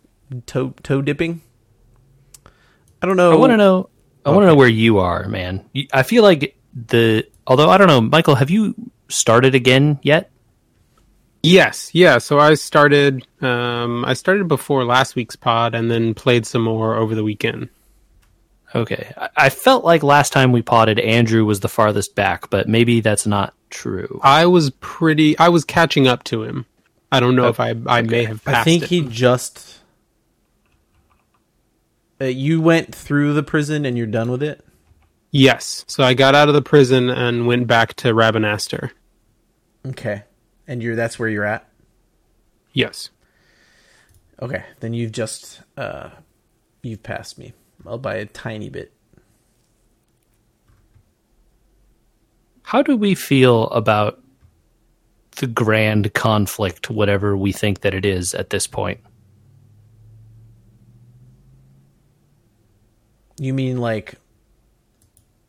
[0.45, 1.41] toe toe dipping.
[3.01, 3.33] I don't know.
[3.33, 3.89] I want to know.
[4.27, 5.65] I want to know where you are, man.
[5.93, 7.27] I feel like the.
[7.47, 8.75] Although I don't know, Michael, have you
[9.09, 10.31] started again yet?
[11.45, 12.19] Yes, yeah.
[12.19, 13.25] So I started.
[13.41, 17.69] Um, I started before last week's pod, and then played some more over the weekend.
[18.75, 22.69] Okay, I, I felt like last time we potted, Andrew was the farthest back, but
[22.69, 24.21] maybe that's not true.
[24.25, 25.39] I was pretty.
[25.39, 26.67] I was catching up to him.
[27.13, 27.75] I don't know if I.
[27.87, 28.59] I may have passed.
[28.59, 28.89] I think it.
[28.89, 29.79] he just.
[32.21, 34.65] Uh, you went through the prison and you're done with it.
[35.31, 35.85] Yes.
[35.87, 38.91] So I got out of the prison and went back to Rabanastre.
[39.87, 40.25] Okay,
[40.67, 41.69] and you're that's where you're at.
[42.73, 43.11] Yes.
[44.41, 46.11] Okay, then you've just uh,
[46.83, 47.53] you've passed me
[47.85, 48.93] well by a tiny bit.
[52.63, 54.21] How do we feel about
[55.37, 59.01] the grand conflict, whatever we think that it is at this point.
[63.39, 64.15] You mean like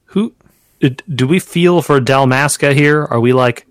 [0.05, 0.33] Who
[0.79, 3.03] do we feel for Dalmasca here?
[3.05, 3.65] Are we like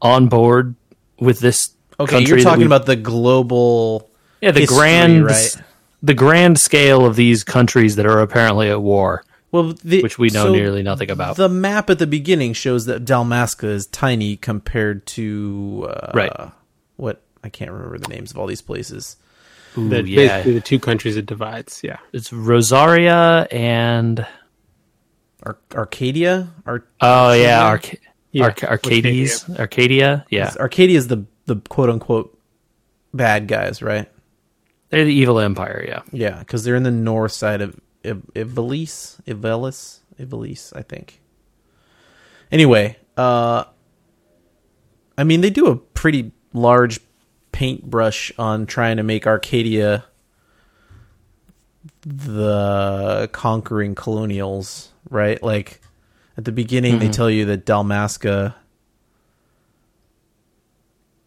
[0.00, 0.74] on board
[1.18, 1.70] with this?
[1.98, 2.20] okay?
[2.20, 4.10] You're talking about the global.
[4.40, 5.56] yeah the history, grand right?
[6.02, 10.28] the grand scale of these countries that are apparently at war, Well, the, which we
[10.30, 11.36] know so nearly nothing about.
[11.36, 16.32] The map at the beginning shows that Dalmasca is tiny compared to uh, Right.
[16.96, 19.16] What I can't remember the names of all these places.
[19.78, 21.80] Ooh, That yeah, basically the two countries it divides.
[21.84, 21.98] Yeah.
[22.12, 24.26] it's Rozarria and
[25.42, 27.96] Ar- Archadia, Ar- oh yeah, Arca-
[28.32, 30.24] Yeah, Arca- Arcades, Archadia.
[30.30, 32.36] Yeah, Archadia is the the quote unquote
[33.14, 34.10] bad guys, right?
[34.90, 35.84] they're the evil empire.
[35.86, 41.20] Yeah, Yeah, because they're in the north side of Iv- Ivalice, Ivalice, Ivalice, I think.
[42.50, 43.64] Anyway, uh,
[45.16, 46.98] I mean, they do a pretty large
[47.60, 50.02] paintbrush on trying to make Archadia
[52.00, 55.42] the conquering colonials, right?
[55.42, 55.82] Like
[56.38, 57.12] at the beginning, they mm-hmm.
[57.12, 58.54] tell you that Dalmasca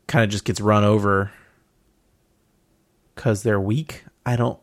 [0.07, 1.31] kind of just gets run over
[3.13, 4.03] because they're weak.
[4.25, 4.57] I don't.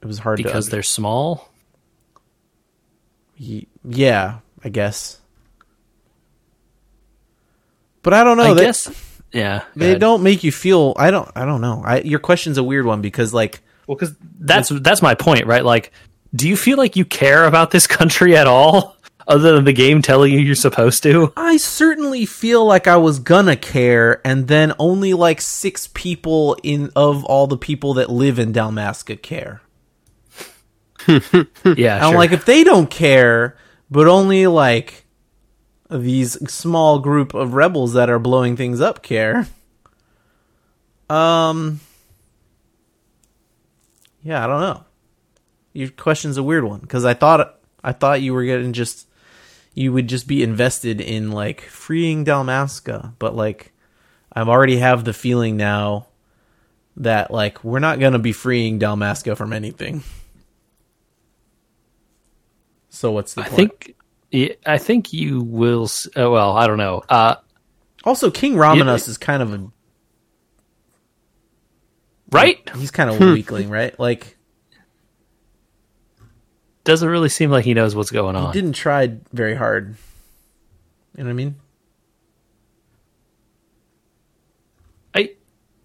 [0.00, 1.50] It was hard because to they're small.
[3.36, 5.20] Yeah, I guess.
[8.02, 8.52] But I don't know.
[8.52, 9.10] I they, guess.
[9.34, 10.00] Yeah, they ahead.
[10.00, 10.94] don't make you feel.
[10.96, 11.28] I don't.
[11.36, 11.82] I don't know.
[11.84, 15.64] I, your question's a weird one because, like, Well, because that's that's my point, right?
[15.64, 15.92] Like,
[16.34, 20.02] do you feel like you care about this country at all, other than the game
[20.02, 21.32] telling you you're supposed to?
[21.36, 26.90] I certainly feel like I was gonna care, and then only like six people in
[26.94, 29.60] of all the people that live in Dalmasca care.
[31.06, 32.18] Yeah, I'm sure.
[32.18, 33.56] like, if they don't care,
[33.90, 35.03] but only like
[35.90, 39.46] these small group of rebels that are blowing things up care.
[41.10, 41.80] Um,
[44.22, 44.84] yeah, I don't know.
[45.72, 49.06] Your question's a weird one because I thought I thought you were getting just
[49.74, 53.72] you would just be invested in like freeing Dalmasca, but like
[54.32, 56.06] I've already have the feeling now
[56.96, 60.02] that like we're not gonna be freeing Dalmasca from anything.
[62.88, 63.56] So what's the I point?
[63.56, 63.96] think,
[64.66, 65.84] I think you will.
[66.16, 67.02] Uh, well, I don't know.
[67.08, 67.36] Uh,
[68.04, 69.70] Also, King Raminas is kind of a
[72.32, 72.68] right?
[72.76, 73.98] he's kind of a weakling, right?
[73.98, 74.36] Like
[76.82, 78.52] Doesn't really seem like he knows what's going on.
[78.52, 79.96] he didn't try very hard.
[81.16, 81.54] You know what I mean?
[85.14, 85.30] I,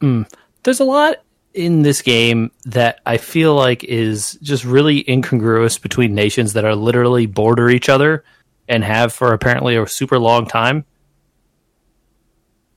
[0.01, 0.27] mm,
[0.63, 1.17] there's a lot
[1.53, 6.75] in this game that I feel like is just really incongruous between nations that are
[6.75, 8.23] literally border each other
[8.69, 10.85] and have for apparently a super long time.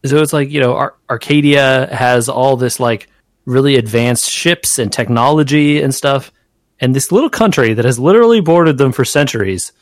[0.05, 3.09] So it's like, you know, Ar- Archadia has all this like
[3.45, 6.33] really advanced ships and technology and stuff.
[6.81, 9.73] And this little country that has literally bordered them for centuries,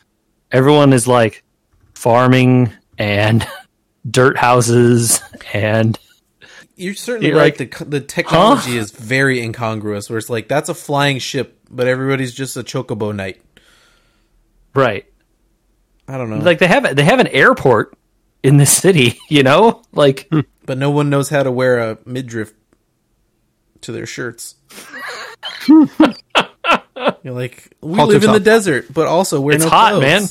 [0.52, 1.42] everyone is like
[1.94, 3.46] farming and
[4.10, 5.22] dirt houses
[5.54, 5.98] and
[6.76, 7.58] You're certainly You're right.
[7.58, 10.10] like, the the technology is very incongruous.
[10.10, 13.40] Where it's like that's a flying ship, but everybody's just a chocobo knight.
[14.74, 15.06] right.
[16.12, 16.38] I don't know.
[16.38, 17.96] like they have they have an airport
[18.42, 20.30] in the city you know like
[20.64, 22.52] but no one knows how to wear a midriff
[23.82, 24.56] to their shirts.
[27.22, 30.02] You're like we Halter live in the desert, but also wear It's no hot, clothes.
[30.02, 30.22] man.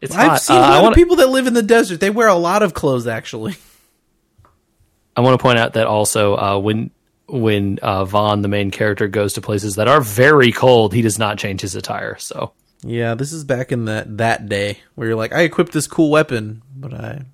[0.00, 0.40] it's I've hot.
[0.40, 2.00] seen Uh, a I lot want of people that live in the desert.
[2.00, 3.56] They wear a lot of clothes, actually.
[5.16, 6.90] I want to point out that also uh, when
[7.28, 11.18] when uh, Vaan the main character goes to places that are very cold he does
[11.18, 15.16] not change his attire so Yeah, this is back in that that day where you're
[15.16, 17.24] like, I equipped this cool weapon, but I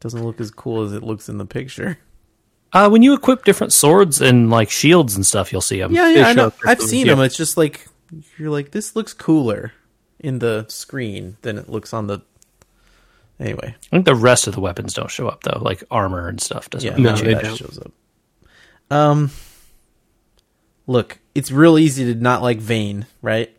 [0.00, 1.98] doesn't look as cool as it looks in the picture.
[2.72, 6.08] uh, when you equip different swords and like shields and stuff you'll see them Yeah,
[6.08, 6.52] yeah, I know.
[6.66, 7.14] I've seen yeah.
[7.14, 7.22] them.
[7.24, 7.86] It's just like
[8.36, 9.72] you're like, this looks cooler
[10.18, 12.20] in the screen than it looks on the.
[13.40, 16.40] Anyway, I think the rest of the weapons don't show up though like armor and
[16.40, 17.56] stuff doesn't yeah, No, they don't.
[17.56, 17.92] shows up.
[18.90, 19.30] Um,
[20.86, 23.56] look, it's real easy to not like Vayne, right?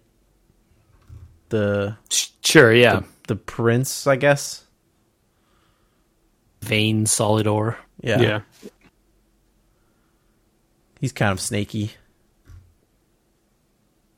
[1.54, 1.96] The
[2.44, 4.66] sure yeah the prince, I guess.
[6.64, 8.40] Vayne Solidor Yeah, Yeah.
[11.00, 11.92] he's kind of snaky.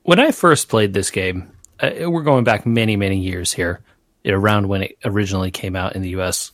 [0.04, 3.82] when I first played this game, uh, we're going back many, many years here,
[4.26, 6.52] around when it originally came out in the U.S.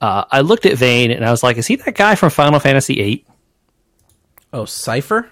[0.00, 2.58] Uh, I looked at Vayne and I was like, "Is he that guy from Final
[2.58, 3.24] Fantasy VIII?"
[4.52, 5.28] Oh, Seifer.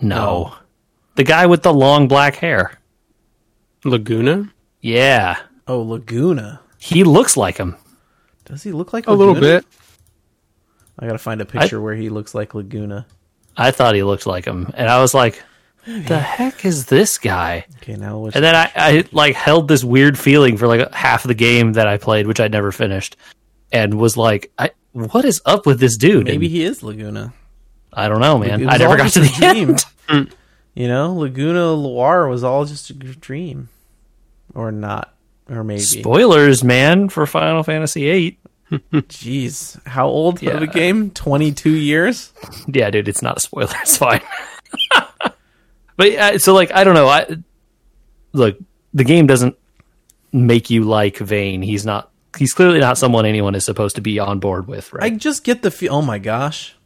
[0.00, 0.54] No, No.
[1.14, 2.72] the guy with the long black hair.
[3.90, 4.52] Laguna?
[4.80, 6.60] Yeah, Oh, Laguna.
[6.78, 7.76] he looks like him.
[8.44, 9.64] Does he look like A little bit.
[10.98, 13.06] I gotta find a picture where he looks like Laguna.
[13.56, 15.42] I thought he looked like him, and I was like,
[15.86, 19.84] "The heck is this guy?" Okay, now which And then I, I like held this
[19.84, 23.16] weird feeling for like half of the game that I played, which I never finished,
[23.72, 27.32] and was like, I, "What is up with this dude?" maybe And he is Laguna.
[27.92, 28.64] I don't know, man.
[28.64, 29.76] was I never got to the dream.
[30.08, 30.34] end.
[30.74, 33.68] You know, Laguna Loire was all just a dream,
[34.54, 35.14] or not,
[35.48, 35.80] or maybe.
[35.80, 38.38] Spoilers, man, for Final Fantasy VIII.
[38.92, 40.52] Jeez, how old Yeah.
[40.52, 41.10] of a game?
[41.10, 42.32] Twenty two years.
[42.66, 43.72] Yeah, dude, it's not a spoiler.
[43.80, 44.20] It's fine.
[45.96, 47.08] but uh, so, like, I don't know.
[47.08, 47.26] I
[48.32, 48.58] look,
[48.92, 49.56] the game doesn't
[50.32, 51.62] make you like Vayne.
[51.62, 52.10] He's not.
[52.36, 55.62] He's clearly not someone anyone is supposed to be on board with, I just get
[55.62, 55.94] the feel.
[55.94, 56.76] Oh my gosh!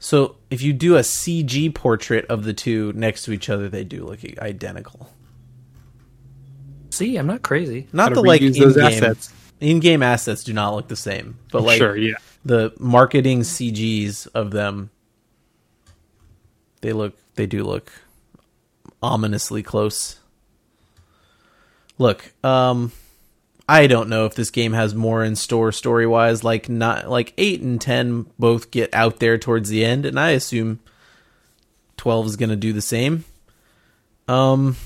[0.00, 3.84] So if you do a CG portrait of the two next to each other, they
[3.84, 5.10] do look identical.
[6.94, 7.88] See, I'm not crazy.
[7.92, 9.32] Not the like in-game assets.
[9.60, 12.14] in-game assets do not look the same, but like sure, yeah.
[12.44, 14.90] the marketing CGs of them,
[16.82, 17.92] they look they do look
[19.02, 20.20] ominously close.
[21.98, 22.92] Look, um,
[23.68, 26.44] I don't know if this game has more in store story wise.
[26.44, 30.30] Like not like eight and ten both get out there towards the end, and I
[30.30, 30.78] assume
[31.96, 33.24] twelve is going to do the same.
[34.28, 34.76] Um,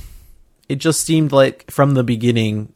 [0.69, 2.73] it just seemed like from the beginning,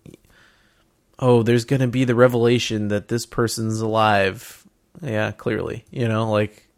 [1.19, 4.65] oh, there's going to be the revelation that this person's alive.
[5.03, 6.69] Yeah, clearly, you know, like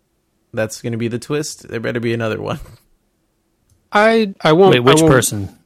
[0.53, 1.68] that's going to be the twist.
[1.68, 2.61] There better be another one.
[3.92, 4.72] I I won't.
[4.74, 5.59] Wait, which won't- person?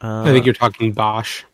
[0.00, 1.44] I think you're talking Basch.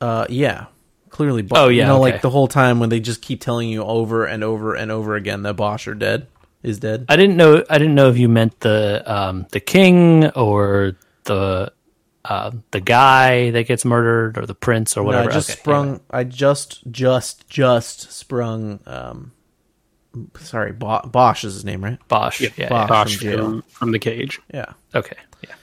[0.00, 0.66] Uh, yeah,
[1.08, 1.42] clearly.
[1.42, 2.12] Bo- Oh, yeah, you know, okay.
[2.12, 5.16] like the whole time when they just keep telling you over and over and over
[5.16, 6.28] again that Basch are dead,
[6.62, 7.06] is dead.
[7.08, 7.64] I didn't know.
[7.68, 10.96] I didn't know if you meant the um, the king or
[11.28, 11.72] the
[12.24, 15.30] uh, the guy that gets murdered or the prince or No, whatever.
[15.30, 15.86] I just Okay, sprung.
[15.86, 16.00] anyway.
[16.10, 18.80] I just, just, just sprung.
[18.86, 19.32] Um,
[20.40, 21.98] sorry, Bo- Basch is his name, right?
[22.08, 22.40] Basch.
[22.40, 22.88] Yeah, yeah, Basch.
[22.88, 24.40] Basch from from, from the cage.
[24.52, 24.72] Yeah.
[24.94, 25.16] Okay.
[25.46, 25.54] Yeah.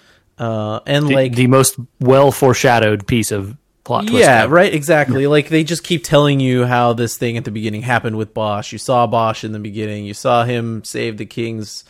[0.44, 4.18] Uh, and The, like the most well foreshadowed piece of plot twist.
[4.26, 4.56] Yeah, ever.
[4.56, 5.28] right, exactly.
[5.28, 8.72] Like they just keep telling you how this thing at the beginning happened with Basch.
[8.72, 10.06] You saw Basch in the beginning.
[10.06, 11.84] You saw him save the king's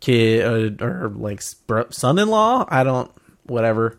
[0.00, 2.66] kid uh, or like son-in-law.
[2.68, 3.10] I don't
[3.44, 3.98] whatever.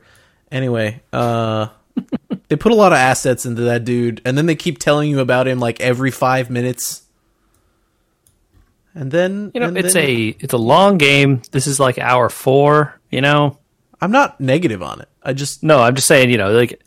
[0.51, 1.67] Anyway, uh
[2.47, 5.19] they put a lot of assets into that dude and then they keep telling you
[5.19, 7.03] about him like every 5 minutes.
[8.95, 11.41] And then You know, it's then- a it's a long game.
[11.51, 12.99] This is like hour four.
[13.12, 13.57] You know,
[14.01, 15.09] I'm not negative on it.
[15.23, 16.29] I just no, I'm just saying.
[16.31, 16.81] You know, like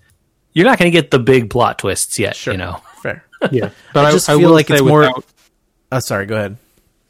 [0.52, 2.34] you're not going to get the big plot twists yet.
[2.36, 2.54] sure.
[2.54, 3.24] You know, Fair.
[3.50, 5.24] Yeah, but I I, just I feel will like it's more- without,
[5.90, 6.56] Uh, sorry, go ahead.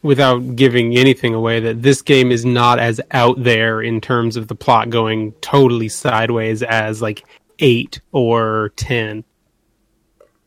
[0.02, 4.48] Without giving anything away that this game is not as out there in terms of
[4.48, 7.24] the plot going totally sideways as like
[7.60, 9.24] eight or ten.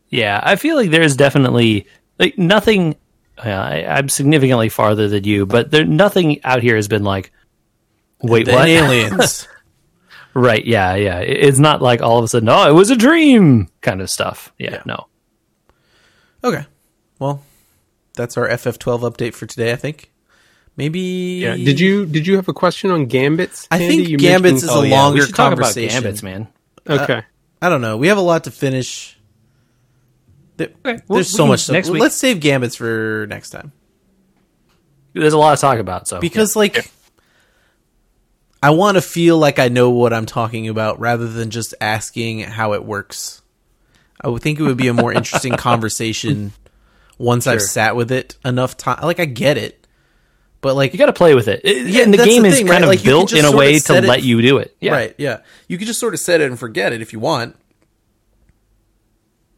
[0.08, 1.86] Yeah, I feel like there's definitely
[2.18, 2.96] like nothing.
[3.38, 7.32] Yeah, I, I'm significantly farther than you, but there nothing out here has been like,
[8.22, 8.68] wait, Then what?
[8.68, 9.46] aliens.
[10.34, 10.64] right?
[10.64, 11.18] Yeah, yeah.
[11.20, 14.08] It- It's not like all of a sudden, oh, it was a dream kind of
[14.10, 14.52] stuff.
[14.58, 14.82] Yeah, Yeah.
[14.86, 15.06] no.
[16.44, 16.64] Okay.
[17.18, 17.42] Well,
[18.16, 20.10] that's our FF12 update for today, I think.
[20.76, 21.56] Maybe Yeah.
[21.56, 23.66] Did you did you have a question on gambits?
[23.70, 26.02] I think You Gambits mentioned- is a Oh, yeah, longer we should talk about conversation.
[26.02, 26.48] gambits, man.
[26.86, 27.22] Uh, okay.
[27.62, 27.96] I don't know.
[27.96, 29.18] We have a lot to finish.
[30.58, 31.72] There- Okay, There's well, we so can- much stuff.
[31.74, 32.02] next week.
[32.02, 33.72] Let's save Gambits for next time.
[35.14, 36.08] There's a lot to talk about.
[36.08, 36.90] So Because like
[38.62, 42.40] I want to feel like I know what I'm talking about rather than just asking
[42.40, 43.42] how it works.
[44.20, 46.52] I would think it would be a more interesting conversation
[47.18, 48.98] once I've sat with it enough time.
[49.02, 49.86] Like I get it.
[50.60, 51.60] But like you got to play with it.
[51.64, 52.82] It- Yeah, and the game the is thing, kind right?
[52.84, 54.76] of Like, built in a way to let you do it.
[54.80, 54.92] Yeah.
[54.92, 55.40] Right, yeah.
[55.68, 57.56] You could just sort of set it and forget it if you want.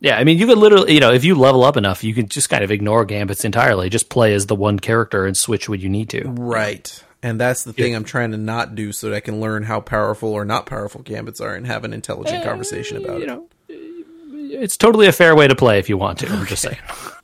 [0.01, 2.29] Yeah, I mean, you could literally, you know, if you level up enough, you can
[2.29, 3.88] just kind of ignore gambits entirely.
[3.90, 6.23] Just play as the one character and switch when you need to.
[6.29, 7.02] Right.
[7.21, 9.81] And that's the thing I'm trying to not do so that I can learn how
[9.81, 13.27] powerful or not powerful gambits are and have an intelligent eh, conversation about You it.
[13.27, 16.29] know, it's totally a fair way to play if you want to.
[16.29, 16.79] I'm just saying.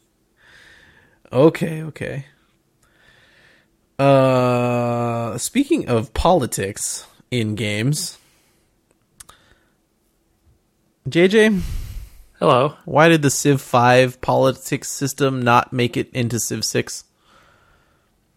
[1.33, 2.27] Okay, okay.
[3.99, 8.19] Uh speaking of politics in games,
[11.09, 11.61] JJ,
[12.41, 12.75] Hello.
[12.85, 17.05] why did the Civ 5 politics system not make it into Civ 6?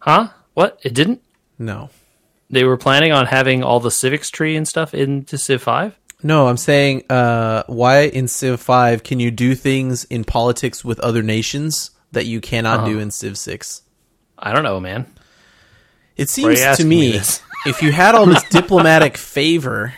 [0.00, 0.28] Huh?
[0.54, 0.78] What?
[0.82, 1.22] It didn't?
[1.58, 1.90] No.
[2.50, 5.98] They were planning on having all the civics tree and stuff into Civ 5?
[6.22, 11.00] No, I'm saying uh why in Civ 5 can you do things in politics with
[11.00, 13.82] other nations that you cannot do in Civ 6?
[14.38, 15.06] I don't know, man.
[16.16, 17.20] It seems to me me
[17.66, 19.94] if you had all this diplomatic favor,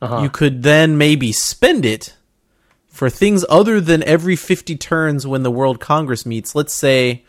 [0.00, 0.22] Uh-huh.
[0.22, 2.14] you could then maybe spend it
[2.88, 6.54] for things other than every 50 turns when the World Congress meets.
[6.54, 7.24] Let's say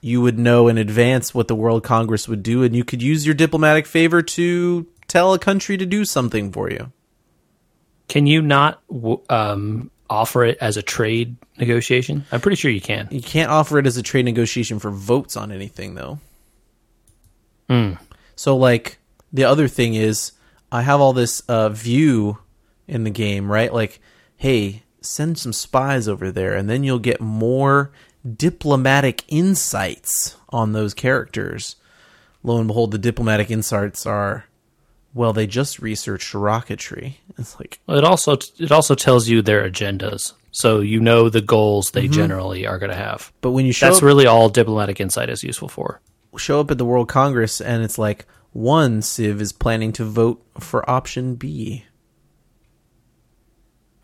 [0.00, 3.24] you would know in advance what the World Congress would do, and you could use
[3.24, 6.92] your diplomatic favor to tell a country to do something for you.
[8.08, 8.82] Can you not
[9.30, 12.24] um, offer it as a trade negotiation?
[12.30, 13.08] I'm pretty sure you can.
[13.10, 16.18] You can't offer it as a trade negotiation for votes on anything, though.
[18.36, 18.98] So, like,
[19.32, 20.32] the other thing is,
[20.70, 22.38] I have all this uh, view
[22.86, 23.72] in the game, right?
[23.72, 24.00] Like,
[24.36, 27.90] hey, send some spies over there, and then you'll get more
[28.36, 31.76] diplomatic insights on those characters.
[32.42, 34.44] Lo and behold, the diplomatic insights are,
[35.14, 37.14] well, they just researched rocketry.
[37.38, 41.40] It's like, Well, it also it also tells you their agendas, so you know the
[41.40, 43.32] goals they generally are going to have.
[43.40, 46.00] but when you show That's up- really all diplomatic insight is useful for.
[46.36, 50.44] show up at the World Congress and it's like one Civ is planning to vote
[50.60, 51.84] for option B.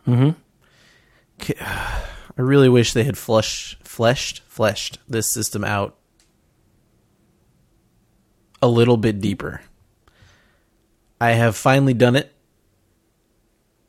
[0.07, 0.31] Mm-hmm.
[2.39, 5.97] I really wish they had flush, fleshed, fleshed this system out
[8.63, 9.61] a little bit deeper.
[11.21, 12.35] I have finally done it.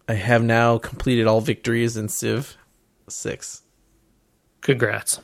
[0.08, 2.58] I have now completed all victories in Civ
[3.08, 3.62] 6.
[4.60, 5.22] Congrats.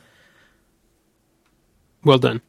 [2.04, 2.40] Well done.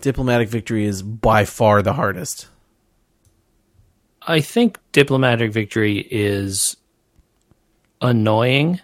[0.00, 2.48] Diplomatic victory is by far the hardest.
[4.22, 6.76] I think diplomatic victory is
[8.00, 8.80] annoying.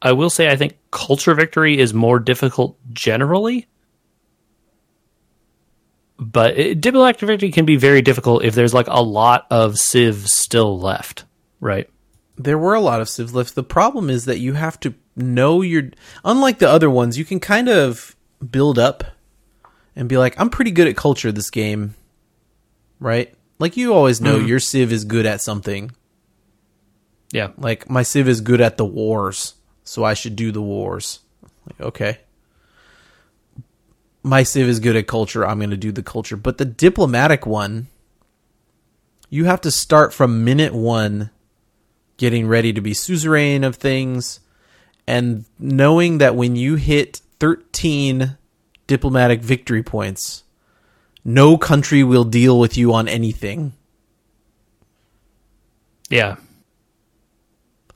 [0.00, 3.66] I will say I think culture victory is more difficult generally.
[6.18, 10.34] But it, diplomatic victory can be very difficult if there's like a lot of civs
[10.34, 11.24] still left,
[11.60, 11.88] right?
[12.36, 13.54] There were a lot of civs left.
[13.54, 15.90] The problem is that you have to know your.
[16.24, 18.16] Unlike the other ones, you can kind of
[18.50, 19.04] build up
[19.94, 21.94] and be like, I'm pretty good at culture this game.
[22.98, 23.34] Right?
[23.58, 24.48] Like you always know mm-hmm.
[24.48, 25.90] your civ is good at something.
[27.32, 27.50] Yeah.
[27.58, 29.54] Like my civ is good at the wars,
[29.84, 31.20] so I should do the wars.
[31.66, 32.18] Like, okay.
[34.26, 36.36] My civ is good at culture, I'm going to do the culture.
[36.36, 37.86] But the diplomatic one,
[39.30, 41.30] you have to start from minute 1
[42.16, 44.40] getting ready to be suzerain of things
[45.06, 48.36] and knowing that when you hit 13
[48.88, 50.42] diplomatic victory points,
[51.24, 53.74] no country will deal with you on anything.
[56.10, 56.34] Yeah.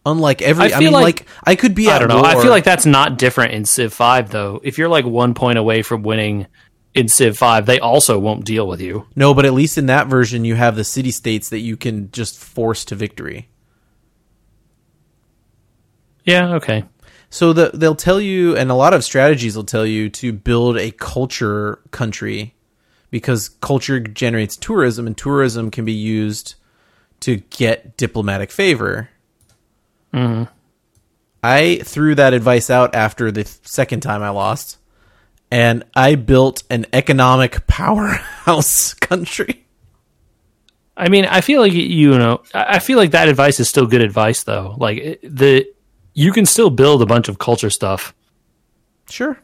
[0.06, 1.88] Unlike every, I I, feel mean, like, like- I could be.
[1.88, 2.22] I don't know.
[2.22, 4.60] I feel like that's not different in Civ 5 though.
[4.64, 6.46] If you're like 1 point away from winning
[6.94, 9.06] in Civ 5, they also won't deal with you.
[9.14, 12.10] No, but at least in that version, you have the city states that you can
[12.12, 13.48] just force to victory.
[16.24, 16.84] Yeah, okay.
[17.30, 20.76] So the, they'll tell you, and a lot of strategies will tell you to build
[20.76, 22.54] a culture country
[23.10, 26.54] because culture generates tourism, and tourism can be used
[27.20, 29.10] to get diplomatic favor.
[30.12, 30.44] Mm-hmm.
[31.42, 34.78] I threw that advice out after the second time I lost,
[35.50, 39.66] and I built an economic powerhouse country.
[40.96, 44.02] I mean, I feel like you know, I feel like that advice is still good
[44.02, 44.74] advice though.
[44.76, 45.66] Like the
[46.12, 48.14] you can still build a bunch of culture stuff.
[49.08, 49.38] Sure.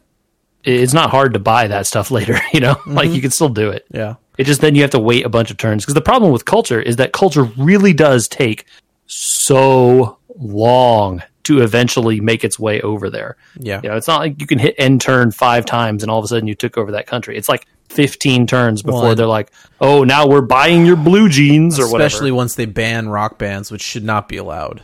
[0.63, 2.75] It's not hard to buy that stuff later, you know?
[2.85, 3.15] Like mm-hmm.
[3.15, 3.85] you can still do it.
[3.91, 4.15] Yeah.
[4.37, 6.45] It just then you have to wait a bunch of turns because the problem with
[6.45, 8.65] culture is that culture really does take
[9.07, 13.37] so long to eventually make its way over there.
[13.57, 13.79] Yeah.
[13.83, 16.25] You know, it's not like you can hit end turn five times and all of
[16.25, 17.37] a sudden you took over that country.
[17.37, 21.79] It's like 15 turns before Well, they're like, "Oh, now we're buying your blue jeans
[21.79, 24.83] or especially whatever." Especially once they ban rock bands, which should not be allowed.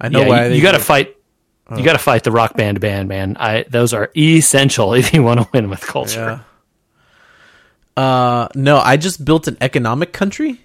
[0.00, 1.16] I know yeah, why you, you got to fight.
[1.76, 3.36] You got to fight the rock band band, man.
[3.38, 6.42] I those are essential if you want to win with culture.
[7.96, 8.02] Yeah.
[8.02, 10.62] Uh, no, I just built an economic country,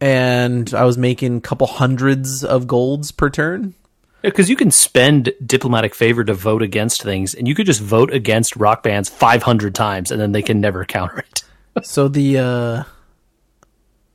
[0.00, 3.74] and I was making a couple hundreds of golds per turn.
[4.22, 8.12] Because you can spend diplomatic favor to vote against things, and you could just vote
[8.12, 11.44] against rock bands 500 times, and then they can never counter it.
[11.84, 12.82] So the uh,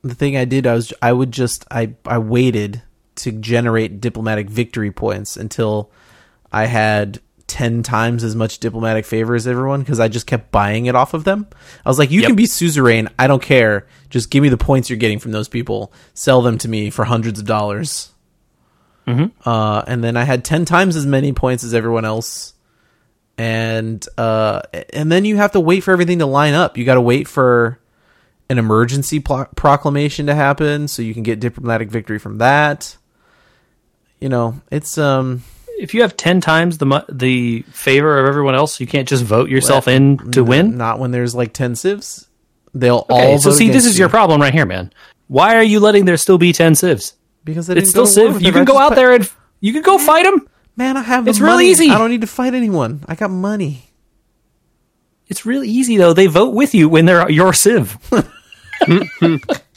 [0.02, 2.82] the thing I did, I was I would just I I waited
[3.16, 5.90] to generate diplomatic victory points until
[6.52, 10.86] I had ten times as much diplomatic favor as everyone because I just kept buying
[10.86, 11.46] it off of them.
[11.84, 12.28] I was like, you Yep.
[12.28, 13.86] can be suzerain, I don't care.
[14.10, 15.92] Just give me the points you're getting from those people.
[16.14, 18.10] Sell them to me for hundreds of dollars.
[19.06, 22.54] Uh, and then I had ten times as many points as everyone else
[23.36, 26.78] and uh, and then you have to wait for everything to line up.
[26.78, 27.78] You got to wait for
[28.48, 32.96] an emergency proclamation to happen so you can get diplomatic victory from that.
[34.20, 35.42] You know, it's um
[35.78, 39.24] If you have 10 times the mu- the favor of everyone else, you can't just
[39.24, 40.76] vote yourself in to win.
[40.76, 42.28] not when there's like 10 civs.
[42.74, 44.92] They'll Okay, all so see, this is your problem right here, man.
[45.28, 47.14] Why are you letting there still be 10 civs?
[47.44, 48.40] because It's still Civ.
[48.40, 50.48] You can go out there and you can go fight them.
[50.76, 51.28] Man, I have.
[51.28, 51.90] It's really easy.
[51.90, 53.04] I don't need to fight anyone.
[53.06, 53.90] I got money.
[55.28, 56.12] It's really easy though.
[56.12, 57.96] They vote with you when they're your Civ.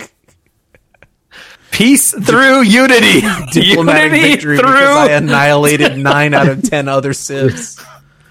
[1.77, 3.21] Peace through unity.
[3.51, 4.67] Diplomatic unity victory through.
[4.71, 7.79] because I annihilated nine out of ten other civs.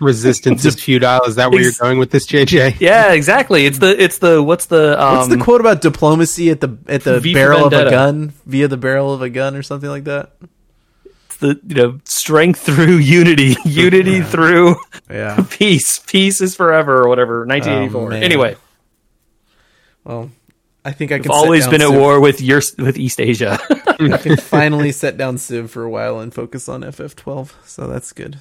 [0.01, 1.23] Resistance is futile.
[1.23, 2.81] Is that where you're going with this, JJ?
[2.81, 3.65] yeah, exactly.
[3.65, 7.03] It's the it's the what's the um, What's the quote about diplomacy at the at
[7.05, 10.33] the barrel of a gun via the barrel of a gun or something like that?
[11.39, 14.77] the you know strength through unity, unity through
[15.11, 15.45] Yeah.
[15.51, 15.99] peace.
[16.07, 17.45] Peace is forever or whatever.
[17.47, 18.13] 1984.
[18.13, 18.57] Oh, anyway,
[20.05, 20.31] Well,
[20.87, 21.33] I think I can.
[21.33, 23.59] I've always been at war with your with East Asia.
[23.99, 28.13] I can finally set down Civ for a while and focus on FF12, so that's
[28.13, 28.39] good.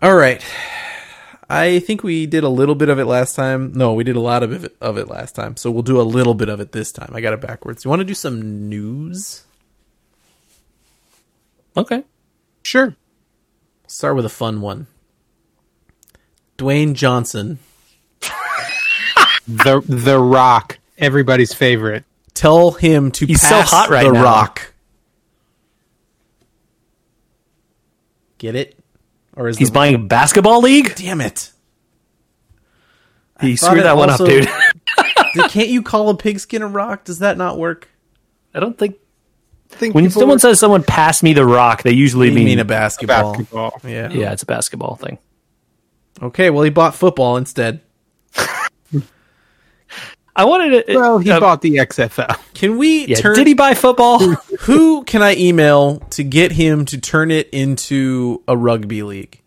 [0.00, 0.42] All right.
[1.50, 3.74] I think we did a little bit of it last time.
[3.74, 5.58] No, we did a lot of it of it last time.
[5.58, 7.10] So we'll do a little bit of it this time.
[7.12, 7.84] I got it backwards.
[7.84, 9.44] You want to do some news?
[11.76, 12.02] okay.
[12.62, 12.96] Sure.
[13.86, 14.86] Start with a fun one.
[16.56, 17.58] Dwayne Johnson.
[19.48, 22.04] The The Rock, everybody's favorite.
[22.34, 24.22] Tell him to He's so pass hot right the now.
[24.22, 24.72] rock.
[28.38, 28.78] Get it?
[29.36, 30.94] Or is He's the, buying a basketball league.
[30.96, 31.50] damn it?
[33.40, 34.48] He thought screwed it that one also- up, dude.
[35.34, 37.04] Th- Can't you call a pigskin a rock?
[37.04, 37.88] Does that not work?
[38.54, 38.96] I don't think
[39.72, 42.34] I think when people someone were- says someone passed me the rock, they usually You
[42.34, 43.32] mean, mean a basketball?
[43.32, 43.80] basketball.
[43.84, 44.10] Yeah.
[44.10, 45.18] yeah, it's a basketball thing.
[46.20, 46.50] Okay.
[46.50, 47.80] Well, he bought football instead.
[50.34, 50.94] I wanted to.
[50.96, 52.38] Well, he uh, bought the XFL.
[52.54, 53.34] Can we Yeah, turn?
[53.34, 54.18] did he buy football?
[54.60, 59.40] Who can I email to get him to turn it into a rugby league?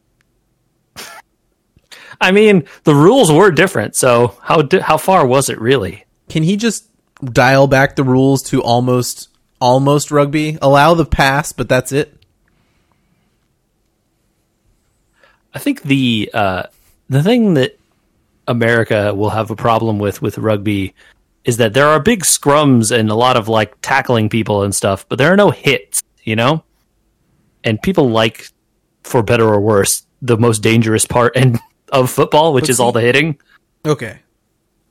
[2.21, 3.95] I mean, the rules were different.
[3.95, 6.05] So how di- how far was it really?
[6.29, 6.87] Can he just
[7.23, 9.29] dial back the rules to almost
[9.59, 10.57] almost rugby?
[10.61, 12.15] Allow the pass, but that's it.
[15.53, 16.63] I think the uh,
[17.09, 17.77] the thing that
[18.47, 20.93] America will have a problem with with rugby
[21.45, 25.07] is that there are big scrums and a lot of like tackling people and stuff,
[25.07, 26.63] but there are no hits, you know.
[27.63, 28.49] And people like,
[29.03, 31.59] for better or worse, the most dangerous part and
[31.91, 33.39] of football, which But is all the hitting.
[33.85, 34.19] Okay.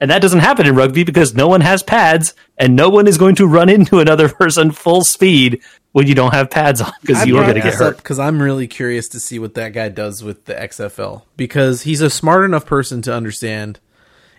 [0.00, 3.18] And that doesn't happen in rugby because no one has pads and no one is
[3.18, 5.60] going to run into another person full speed
[5.94, 7.98] when you don't have pads on because you are going to get hurt.
[7.98, 12.00] because I'm really curious to see what that guy does with the XFL because he's
[12.00, 13.78] a smart enough person to understand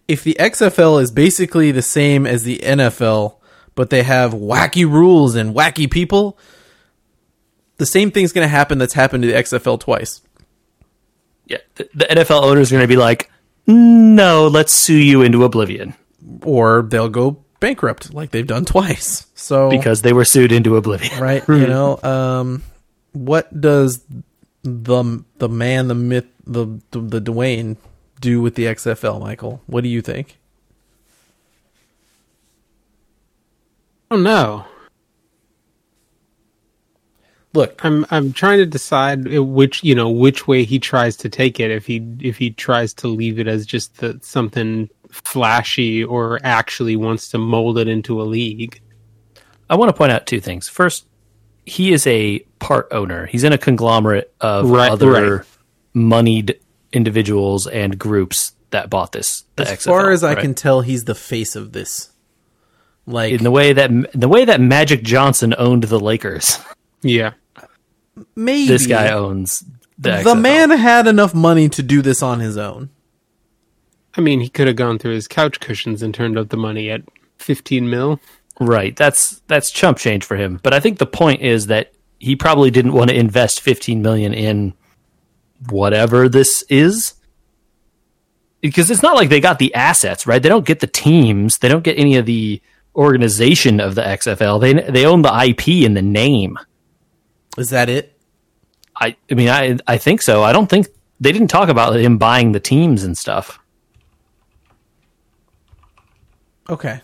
[0.05, 3.37] if the XFL is basically the same as the NFL,
[3.73, 6.37] but they have wacky rules and wacky people.
[7.77, 10.19] The same thing's going to happen that's happened to the XFL twice.
[11.45, 13.31] Yeah, the, the NFL owners are going to be like,
[13.65, 15.93] mm, no, let's sue you into oblivion
[16.43, 19.25] or they'll go bankrupt like they've done twice.
[19.33, 21.19] So because they were sued into oblivion.
[21.19, 22.61] right, you know, um,
[23.13, 24.03] what does
[24.61, 27.77] the the man, the myth, the the, the Dwayne
[28.21, 29.61] do with the XFL, Michael?
[29.65, 30.37] What do you think?
[34.11, 34.65] Oh no.
[37.53, 41.59] Look, I'm I'm trying to decide which you know which way he tries to take
[41.59, 41.71] it.
[41.71, 46.95] If he if he tries to leave it as just the, something flashy, or actually
[46.95, 48.81] wants to mold it into a league.
[49.69, 50.67] I want to point out two things.
[50.69, 51.05] First,
[51.65, 53.25] he is a part owner.
[53.25, 55.45] He's in a conglomerate of Right, other right.
[55.93, 56.59] moneyed
[56.93, 59.43] individuals and groups that bought this.
[59.55, 62.09] The as XFL, far as I can tell, he's the face of this.
[63.07, 66.57] Like in the way that the way that Magic Johnson owned the Lakers,
[67.03, 67.33] Yeah,
[68.35, 69.59] maybe this guy owns
[69.97, 70.09] the.
[70.23, 70.41] the XFL.
[70.41, 72.89] man had enough money to do this on his own.
[74.17, 76.89] I mean he could have gone through his couch cushions and turned up the money
[76.89, 77.01] at
[77.37, 78.19] fifteen mil.
[78.59, 78.95] Right.
[78.95, 80.59] That's that's chump change for him.
[80.63, 84.33] But I think the point is that he probably didn't want to invest 15 million
[84.33, 84.73] in
[85.69, 87.15] whatever this is.
[88.61, 90.41] Because it's not like they got the assets, right?
[90.41, 92.61] They don't get the teams, they don't get any of the
[92.95, 94.61] organization of the XFL.
[94.61, 96.57] They they own the IP and the name.
[97.57, 98.17] Is that it?
[98.99, 100.43] I I mean I I think so.
[100.43, 100.87] I don't think
[101.19, 103.59] they didn't talk about him buying the teams and stuff.
[106.69, 107.01] Okay.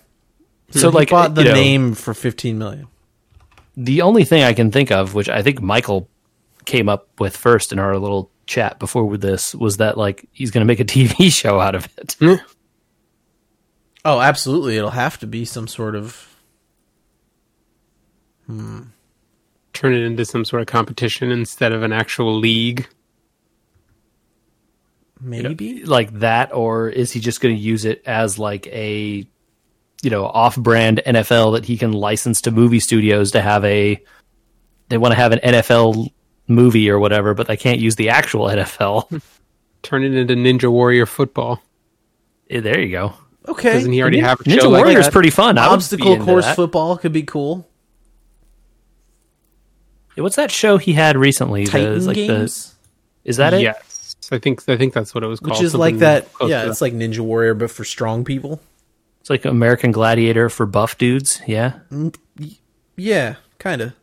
[0.71, 2.87] So He like bought the you know, name for fifteen million.
[3.75, 6.09] the only thing I can think of, which I think Michael
[6.65, 10.61] came up with first in our little chat before this, was that like he's going
[10.61, 12.15] to make a TV show out of it.
[12.19, 12.35] Hmm.
[14.03, 14.77] Oh, absolutely.
[14.77, 16.35] It'll have to be some sort of
[18.47, 18.81] hmm.
[19.73, 22.87] Turn it into some sort of competition instead of an actual league.
[25.19, 25.83] maybe.
[25.85, 29.25] like that, or is he just going to use it as like a
[30.01, 34.01] you know off-brand NFL that he can license to movie studios to have a
[34.89, 36.11] they want to have an NFL
[36.47, 39.21] movie or whatever, but they can't use the actual NFL.
[39.83, 41.61] Turn it into Ninja Warrior football.
[42.49, 43.13] Eh, there you go.
[43.47, 43.73] Okay.
[43.73, 45.13] Doesn't he already Nin- have a Ninja show like Warrior's that?
[45.13, 45.57] pretty fun.
[45.57, 46.55] I Obstacle course that.
[46.55, 47.67] football could be cool.
[50.15, 51.65] What's that show he had recently?
[51.65, 52.75] Titan it's like the- games,
[53.23, 53.61] is that it?
[53.61, 55.51] Yes, I think I think that's what it was called.
[55.51, 56.27] which is something like that.
[56.41, 58.61] Yeah, to it's like Ninja Warrior, but for strong people.
[59.21, 61.41] It's like American Gladiator for buff dudes.
[61.47, 61.79] Yeah.
[61.91, 62.15] Mm,
[62.97, 63.93] yeah, kind of.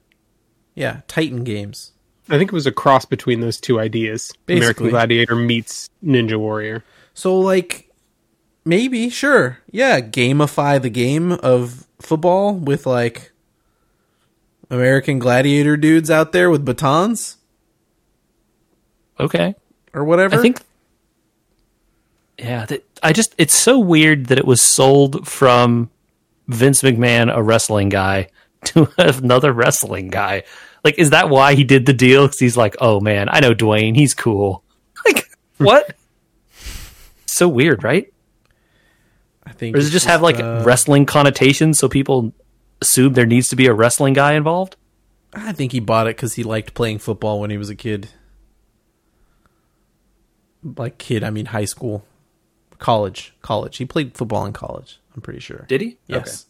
[0.75, 1.93] Yeah, Titan games.
[2.29, 4.33] I think it was a cross between those two ideas.
[4.47, 4.61] Basically.
[4.61, 6.85] American Gladiator meets Ninja Warrior.
[7.15, 7.91] So like
[8.65, 9.59] maybe, sure.
[9.71, 13.33] Yeah, gamify the game of football with like
[14.71, 17.39] American gladiator dudes out there with batons
[19.19, 19.55] Okay.
[19.95, 20.37] or whatever.
[20.39, 20.61] I think.
[22.39, 25.91] Yeah, that, I just it's so weird that it was sold from
[26.47, 28.29] Vince McMahon, a wrestling guy,
[28.67, 30.45] to another wrestling guy.
[30.85, 32.27] Like, is that why he did the deal?
[32.27, 34.65] Because he's like, oh man, I know Dwayne, he's cool.
[35.05, 35.97] Like, what?
[37.27, 38.13] so weird, right?
[39.47, 42.33] I think Or does it just have like uh, wrestling connotations, so people
[42.83, 44.77] assume there needs to be a wrestling guy involved?
[45.33, 48.09] I think he bought it cuz he liked playing football when he was a kid.
[50.63, 52.05] Like kid, I mean high school.
[52.79, 53.77] College, college.
[53.77, 55.65] He played football in college, I'm pretty sure.
[55.69, 55.99] Did he?
[56.07, 56.47] Yes.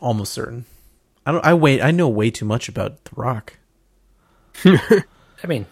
[0.00, 0.64] Almost certain.
[1.24, 3.54] I don't I wait I know way too much about The Rock.
[4.64, 5.66] I mean,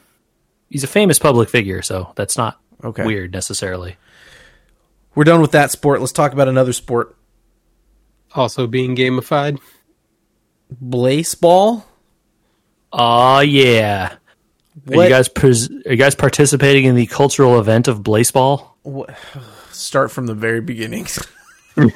[0.69, 3.05] he's a famous public figure, so that's not Okay.
[3.05, 3.97] weird necessarily.
[5.15, 6.01] We're done with that sport.
[6.01, 7.17] Let's talk about another sport.
[8.35, 9.61] Also being gamified.
[10.83, 11.85] Blaseball?
[12.93, 14.17] Oh yeah.
[14.91, 18.71] Are you guys pres- are you guys participating in the cultural event of Blaseball?
[19.71, 21.07] Start from the very beginning.
[21.79, 21.89] All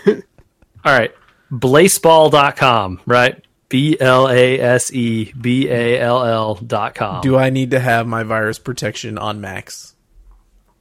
[0.85, 1.13] right.
[1.51, 3.45] Blaseball.com, right?
[3.69, 7.21] B L A S E B A L L dot com.
[7.21, 9.95] Do I need to have my virus protection on max?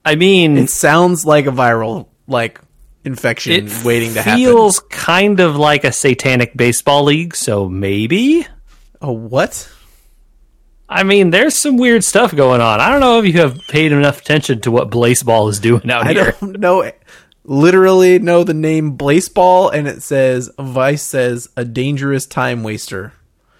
[0.05, 2.61] I mean It sounds like a viral like
[3.03, 4.39] infection it waiting to happen.
[4.39, 8.45] feels kind of like a satanic baseball league, so maybe.
[9.01, 9.69] Oh, what?
[10.89, 12.79] I mean, there's some weird stuff going on.
[12.79, 16.07] I don't know if you have paid enough attention to what Blaseball is doing out
[16.07, 16.35] I here.
[16.39, 16.89] don't know.
[17.43, 23.13] Literally know the name Blaseball, and it says Vice says a dangerous time waster.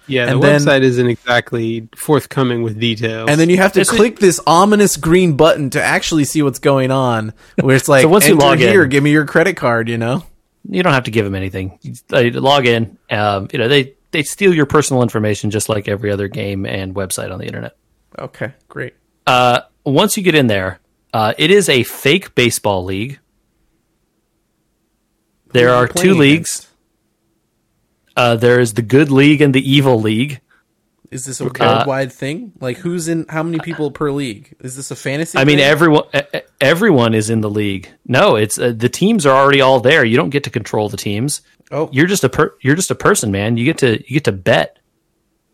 [0.06, 3.28] Yeah, the And then- website isn't exactly forthcoming with details.
[3.30, 6.42] And then you have to Is it- click this ominous green button to actually see
[6.42, 7.32] what's going on.
[7.60, 9.88] Where it's like, So once you "Enter log in- give me your credit card.
[9.88, 10.24] You know.
[10.70, 11.78] You don't have to give them anything.
[11.82, 12.98] You uh, log in.
[13.10, 16.92] Um, you know they they steal your personal information just like every other game and
[16.92, 17.76] website on the internet.
[18.18, 18.94] Okay, great.
[19.28, 20.80] Uh, once you get in there,
[21.14, 23.20] uh, it is a fake baseball league.
[25.52, 26.66] There are two leagues.
[28.16, 30.40] Uh, there is the good league and the evil league.
[31.12, 32.52] Is this a Uh, worldwide thing?
[32.60, 33.24] Like, who's in?
[33.28, 34.56] How many people per league?
[34.58, 35.38] Is this a fantasy?
[35.38, 35.64] I mean, thing?
[35.64, 36.04] everyone
[36.60, 37.88] everyone is in the league.
[38.04, 40.04] No, it's uh, the teams are already all there.
[40.04, 41.40] You don't get to control the teams.
[41.70, 43.56] Oh, You're just a per- you're just a person, man.
[43.56, 44.78] You get to you get to bet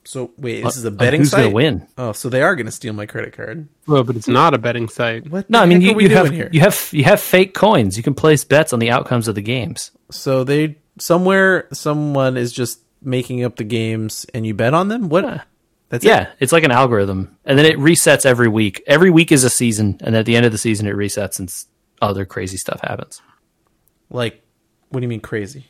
[0.06, 1.38] so wait, uh, this is a on betting who's site.
[1.38, 1.88] going to win.
[1.96, 3.68] Oh, so they are going to steal my credit card.
[3.86, 5.28] well, but it's not a betting site.
[5.30, 5.48] What?
[5.48, 6.50] No, I mean heck you, are we you doing have here?
[6.52, 7.96] you have you have fake coins.
[7.96, 9.90] You can place bets on the outcomes of the games.
[10.10, 15.08] So they somewhere someone is just making up the games and you bet on them.
[15.08, 15.24] What?
[15.24, 15.42] Yeah.
[15.88, 16.28] That's Yeah, it.
[16.40, 18.82] it's like an algorithm, and then it resets every week.
[18.86, 21.52] Every week is a season, and at the end of the season, it resets, and
[22.02, 23.20] other crazy stuff happens.
[24.10, 24.42] Like,
[24.88, 25.66] what do you mean crazy?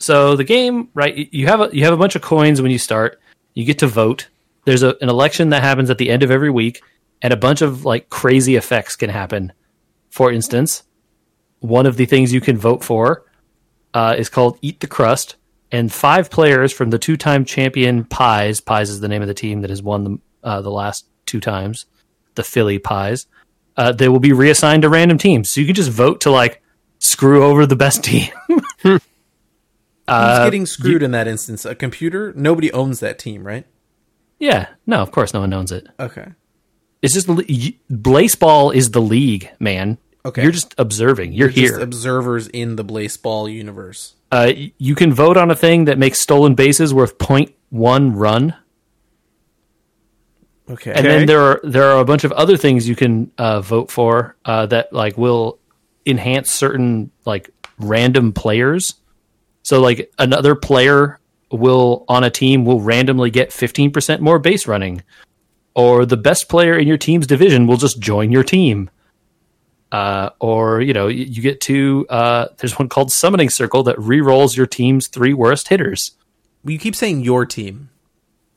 [0.00, 1.28] So the game, right?
[1.32, 3.20] You have a you have a bunch of coins when you start.
[3.54, 4.28] You get to vote.
[4.64, 6.82] There's a, an election that happens at the end of every week,
[7.22, 9.52] and a bunch of like crazy effects can happen.
[10.08, 10.84] For instance,
[11.60, 13.24] one of the things you can vote for
[13.92, 15.36] uh, is called Eat the Crust,
[15.70, 18.60] and five players from the two-time champion Pies.
[18.60, 21.40] Pies is the name of the team that has won the uh, the last two
[21.40, 21.84] times,
[22.36, 23.26] the Philly Pies.
[23.76, 26.62] Uh, they will be reassigned to random teams, so you can just vote to like
[27.00, 28.30] screw over the best team.
[30.10, 31.64] Who's Uh, getting screwed in that instance?
[31.64, 32.32] A computer?
[32.36, 33.64] Nobody owns that team, right?
[34.38, 35.86] Yeah, no, of course no one owns it.
[36.00, 36.26] Okay.
[37.02, 39.98] It's just the le- is the league, man.
[40.26, 40.42] Okay.
[40.42, 41.32] you're just observing.
[41.32, 41.78] You're, Just here.
[41.80, 44.16] observers in the Blaseball universe.
[44.32, 48.54] uh, you can vote on a thing that makes stolen bases worth 0.1 run,
[50.70, 50.92] Okay.
[50.92, 53.90] and then there are there are a bunch of other things you can uh, vote
[53.90, 55.58] for uh, that like will
[56.06, 58.94] enhance certain like random players.
[59.70, 61.20] So like another player
[61.52, 65.04] will on a team will randomly get 15% more base running
[65.76, 68.90] or the best player in your team's division will just join your team.
[69.92, 73.96] Uh, or you know, you, you get to uh, there's one called Summoning Circle that
[74.00, 76.16] re-rolls your team's three worst hitters.
[76.64, 77.90] You keep saying your team.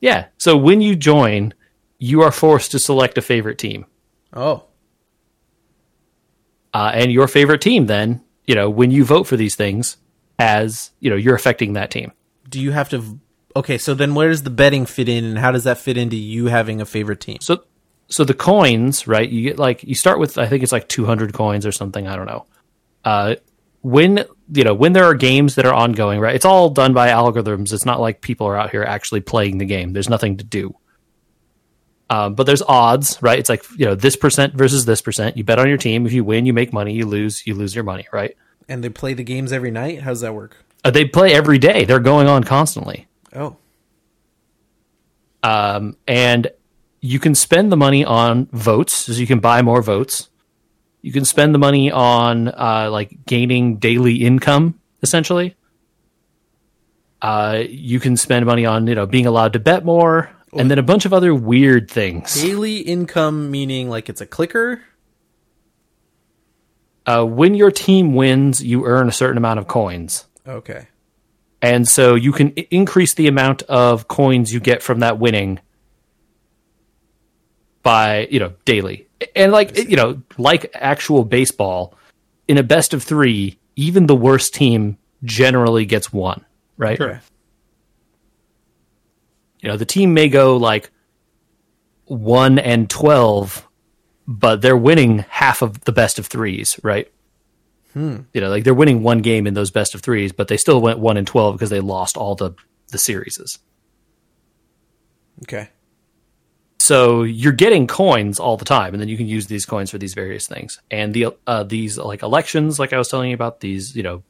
[0.00, 0.26] Yeah.
[0.36, 1.54] So when you join,
[2.00, 3.86] you are forced to select a favorite team.
[4.32, 4.64] Oh,
[6.72, 9.96] Uh, and your favorite team then, you know, when you vote for these things,
[10.38, 12.12] as you know, you're affecting that team.
[12.48, 13.18] do you have to?
[13.56, 16.16] Okay, so then where does the betting fit in, and how does that fit into
[16.16, 17.38] you having a favorite team?
[17.40, 17.64] So,
[18.08, 19.28] so the coins, right?
[19.28, 22.08] You get like you start with I think it's like 200 coins or something.
[22.08, 22.46] I don't know.
[23.04, 23.36] Uh,
[23.82, 26.34] when you know when there are games that are ongoing, right?
[26.34, 27.72] It's all done by algorithms.
[27.72, 29.92] It's not like people are out here actually playing the game.
[29.92, 30.74] There's nothing to do.
[32.10, 33.38] Um, but there's odds, right?
[33.38, 35.36] It's like you know this percent versus this percent.
[35.36, 36.06] You bet on your team.
[36.06, 36.94] If you win, you make money.
[36.94, 38.36] You lose, you lose your money, right?
[38.68, 40.02] And they play the games every night.
[40.02, 40.56] How does that work?
[40.84, 41.84] Uh, they play every day.
[41.84, 43.06] They're going on constantly.
[43.34, 43.56] Oh,
[45.44, 46.50] um, and
[47.00, 50.30] you can spend the money on votes, so you can buy more votes.
[51.02, 55.54] You can spend the money on uh, like gaining daily income, essentially.
[57.20, 60.78] Uh, you can spend money on you know being allowed to bet more, and then
[60.78, 62.40] a bunch of other weird things.
[62.40, 64.82] daily income meaning like it's a clicker.
[67.06, 70.88] Uh, when your team wins, you earn a certain amount of coins, Okay.
[71.60, 75.60] and so you can I- increase the amount of coins you get from that winning
[77.82, 81.94] by you know daily and like you know like actual baseball
[82.48, 86.42] in a best of three even the worst team generally gets one
[86.78, 87.18] right Okay.
[89.60, 90.90] you know the team may go like
[92.06, 93.66] 1 and 12
[94.26, 97.10] but they're winning half of the best of threes right?
[98.32, 100.80] You know like they're winning one game in those best of threes but they still
[100.80, 102.52] went 1 and 12 because they lost all the
[102.90, 103.58] the series.
[105.42, 105.68] Okay.
[106.78, 109.98] so you're getting coins all the time and then you can use these coins for
[109.98, 110.80] these various things.
[110.90, 114.22] And the uh, these like elections like i was telling you about these you know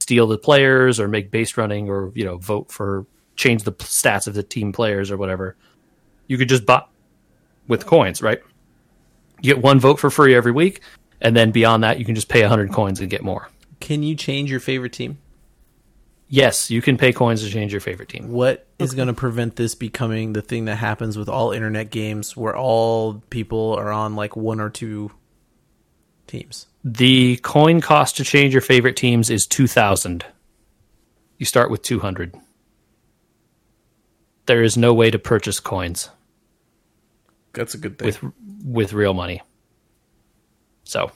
[0.00, 4.26] steal the players or make base running or you know vote for change the stats
[4.26, 5.56] of the team players or whatever
[6.26, 6.82] you could just buy
[7.68, 8.40] with coins right
[9.42, 10.80] you get one vote for free every week
[11.20, 13.48] and then beyond that you can just pay 100 coins and get more
[13.80, 15.18] Can you change your favorite team?
[16.28, 19.56] yes you can pay coins to change your favorite team What is going to prevent
[19.56, 24.16] this becoming the thing that happens with all internet games where all people are on
[24.16, 25.10] like one or two
[26.26, 26.66] teams?
[26.84, 30.24] The coin cost to change your favorite teams is 2000.
[31.38, 32.34] You start with 200.
[34.46, 36.10] There is no way to purchase coins
[37.54, 38.06] That's a good thing.
[38.06, 38.22] with
[38.64, 39.42] with real money.
[40.84, 41.10] So,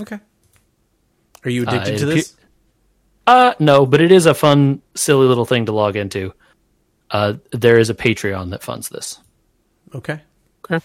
[0.00, 0.18] okay.
[1.44, 2.36] Are you addicted Uh, to this?
[3.26, 6.32] uh no, but it is a fun silly little thing to log into.
[7.10, 9.18] Uh there is a Patreon that funds this.
[9.94, 10.20] Okay.
[10.64, 10.84] Okay.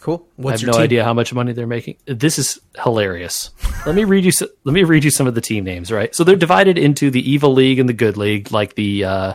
[0.00, 0.26] Cool.
[0.44, 0.82] I have your no team?
[0.82, 1.96] idea how much money they're making.
[2.06, 3.50] This is hilarious.
[3.86, 4.30] let me read you.
[4.30, 5.92] s- Let me read you some of the team names.
[5.92, 9.34] Right, so they're divided into the evil league and the good league, like the uh,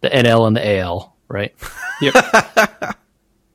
[0.00, 1.16] the NL and the AL.
[1.30, 1.54] Right.
[2.02, 2.14] Yep.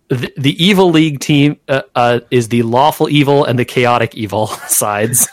[0.08, 4.46] The, the evil league team uh, uh, is the lawful evil and the chaotic evil
[4.68, 5.28] sides.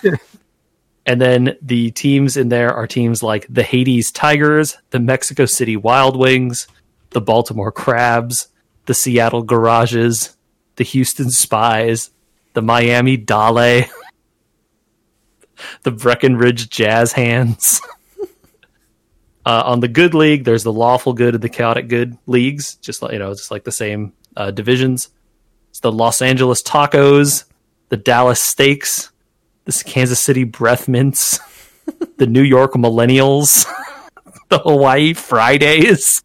[1.06, 5.76] and then the teams in there are teams like the Hades Tigers, the Mexico City
[5.76, 6.68] Wild Wings,
[7.10, 8.48] the Baltimore Crabs,
[8.86, 10.34] the Seattle Garages,
[10.76, 12.10] the Houston Spies,
[12.54, 13.84] the Miami Dale,
[15.82, 17.80] the Breckenridge Jazz Hands.
[19.44, 23.02] Uh, on the good league, there's the lawful good and the chaotic good leagues, just
[23.02, 25.08] like you know, just like the same uh, divisions.
[25.70, 27.44] It's the Los Angeles Tacos,
[27.88, 29.10] the Dallas Steaks,
[29.64, 31.40] the Kansas City Breath Mints,
[32.18, 33.66] the New York Millennials,
[34.48, 36.22] the Hawaii Fridays.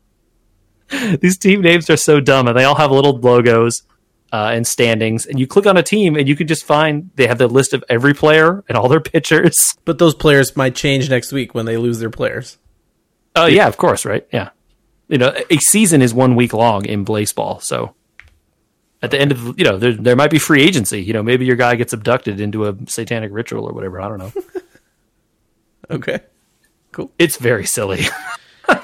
[1.19, 3.83] These team names are so dumb, and they all have little logos
[4.31, 5.25] uh, and standings.
[5.25, 7.73] And you click on a team, and you can just find they have the list
[7.73, 9.75] of every player and all their pitchers.
[9.85, 12.57] But those players might change next week when they lose their players.
[13.37, 14.27] Oh yeah, of course, right?
[14.31, 14.49] Yeah,
[15.07, 17.95] you know, a season is one week long in baseball, so
[19.01, 21.01] at the end of you know there there might be free agency.
[21.01, 24.01] You know, maybe your guy gets abducted into a satanic ritual or whatever.
[24.01, 24.31] I don't know.
[25.89, 26.19] Okay.
[26.91, 27.11] Cool.
[27.17, 28.03] It's very silly.
[28.69, 28.77] All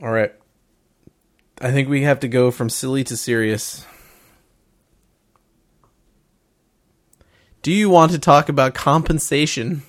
[0.00, 0.32] right.
[1.60, 3.84] I think we have to go from silly to serious.
[7.62, 9.82] Do you want to talk about compensation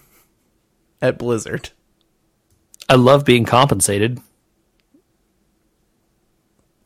[1.01, 1.69] at Blizzard?
[2.89, 4.19] I love being compensated.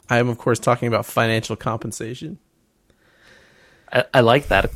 [0.10, 2.38] I am, of course, talking about financial compensation.
[3.91, 4.72] I, I like that.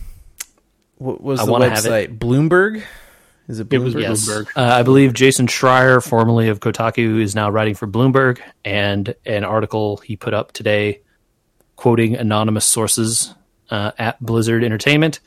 [0.98, 1.90] What was I the wanna have it.
[1.90, 2.18] website?
[2.18, 2.84] Bloomberg?
[3.48, 4.02] Is it It was Bloomberg?
[4.02, 4.48] Yes, Bloomberg.
[4.56, 9.44] uh, I believe Jason Schreier, formerly of Kotaku, is now writing for Bloomberg, and an
[9.44, 11.02] article he put up today,
[11.76, 13.34] quoting anonymous sources,
[13.70, 15.20] uh, at Blizzard Entertainment,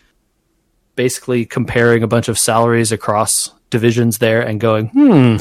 [0.96, 5.36] basically comparing a bunch of salaries across divisions there and going, hmm,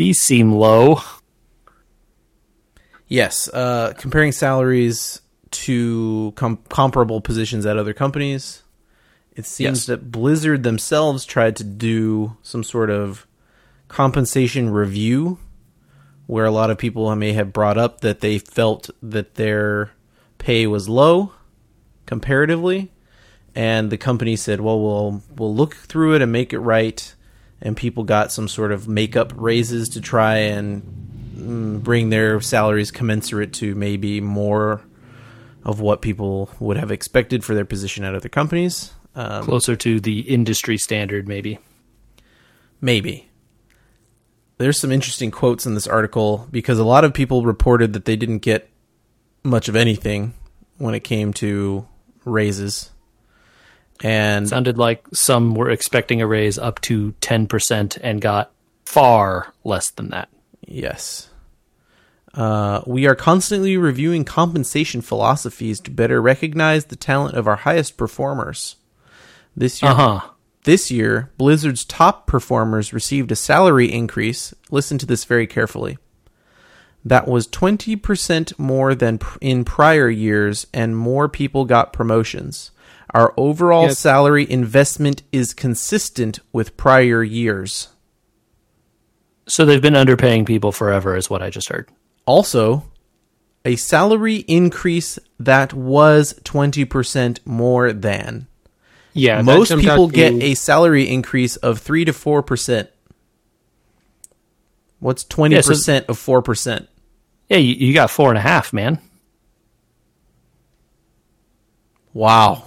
[0.00, 0.98] these seem low.
[3.06, 5.20] Yes, uh, comparing salaries
[5.50, 8.62] to com- comparable positions at other companies.
[9.36, 9.86] It seems Yes.
[9.86, 13.26] that Blizzard themselves tried to do some sort of
[13.88, 15.36] compensation review
[16.26, 19.90] where a lot of people may have brought up that they felt that their
[20.38, 21.32] pay was low
[22.06, 22.90] comparatively
[23.54, 27.14] and the company said, "Well, we'll we'll look through it and make it right."
[27.62, 30.82] And people got some sort of makeup raises to try and
[31.36, 34.80] mm, bring their salaries commensurate to maybe more
[35.64, 38.92] of what people would have expected for their position at other companies.
[39.14, 41.58] Um, Closer to the industry standard, maybe.
[42.80, 43.28] Maybe.
[44.58, 48.16] There's some interesting quotes in this article because a lot of people reported that they
[48.16, 48.70] didn't get
[49.42, 50.34] much of anything
[50.78, 51.86] when it came to
[52.24, 52.90] raises.
[54.02, 58.50] And Sounded like some were expecting a raise up to 10% and got
[58.84, 60.28] far less than that.
[60.66, 61.26] yes.
[62.32, 67.96] Uh, we are constantly reviewing compensation philosophies to better recognize the talent of our highest
[67.96, 68.76] performers.
[69.56, 70.20] This year, Uh huh.
[70.64, 74.54] This year, Blizzard's top performers received a salary increase.
[74.70, 75.98] Listen to this very carefully.
[77.04, 82.70] That was 20% more than pr- in prior years, and more people got promotions.
[83.12, 83.98] Our overall Yes.
[83.98, 87.88] salary investment is consistent with prior years.
[89.48, 91.88] So they've been underpaying people forever, is what I just heard.
[92.24, 92.84] Also,
[93.64, 98.46] a salary increase that was 20% more than.
[99.12, 102.88] Yeah, Most people to get a salary increase of 3 to 4%.
[105.00, 106.86] What's 20% Yeah, so- of 4%?
[107.48, 109.00] Yeah, you, you got four and a half, man.
[112.12, 112.64] Wow.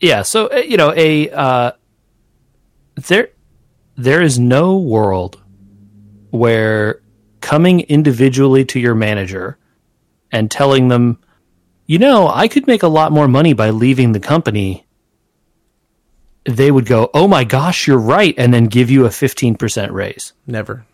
[0.00, 1.72] Yeah, so uh, you know, a uh,
[2.96, 3.30] there
[3.96, 5.40] there is no world
[6.30, 7.00] where
[7.40, 9.56] coming individually to your manager
[10.32, 11.18] and telling them,
[11.86, 14.86] you know, I could make a lot more money by leaving the company.
[16.44, 19.92] They would go, "Oh my gosh, you're right," and then give you a fifteen percent
[19.92, 20.32] raise.
[20.46, 20.84] Never.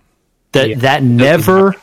[0.52, 1.74] That Yeah, that never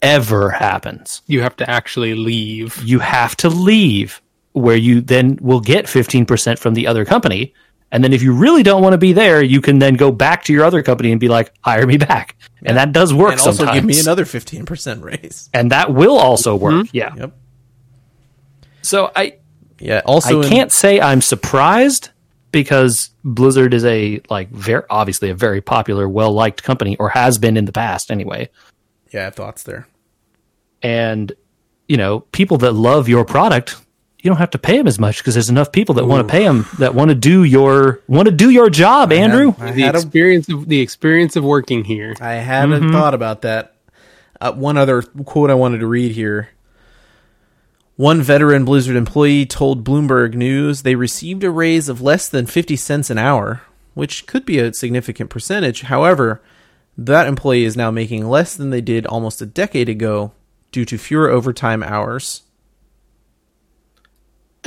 [0.00, 1.22] ever happens.
[1.26, 2.80] you have to actually leave.
[2.84, 4.22] you have to leave
[4.58, 7.54] where you then will get 15% from the other company
[7.90, 10.44] and then if you really don't want to be there you can then go back
[10.44, 13.40] to your other company and be like hire me back and that does work And
[13.40, 15.48] also give me another 15% raise.
[15.54, 16.64] and that will also mm-hmm.
[16.64, 17.32] work yeah Yep.
[18.82, 19.36] so i
[19.80, 20.02] Yeah.
[20.04, 22.10] Also, i in- can't say i'm surprised
[22.52, 27.38] because blizzard is a like very obviously a very popular well liked company or has
[27.38, 28.48] been in the past anyway
[29.10, 29.88] yeah, I have thoughts there.
[30.82, 31.32] and
[31.88, 33.76] you know people that love your product
[34.28, 36.30] you don't have to pay them as much because there's enough people that want to
[36.30, 39.80] pay them that want to do your want to do your job andrew I The
[39.80, 42.14] had a, experience of the experience of working here.
[42.20, 43.74] I hadn't thought about that.
[44.38, 46.50] Uh, one other quote I wanted to read here.
[47.96, 52.76] One veteran Blizzard employee told Bloomberg News they received a raise of less than 50
[52.76, 53.62] cents an hour,
[53.94, 55.82] which could be a significant percentage.
[55.82, 56.42] However,
[56.98, 60.32] that employee is now making less than they did almost a decade ago
[60.70, 62.42] due to fewer overtime hours.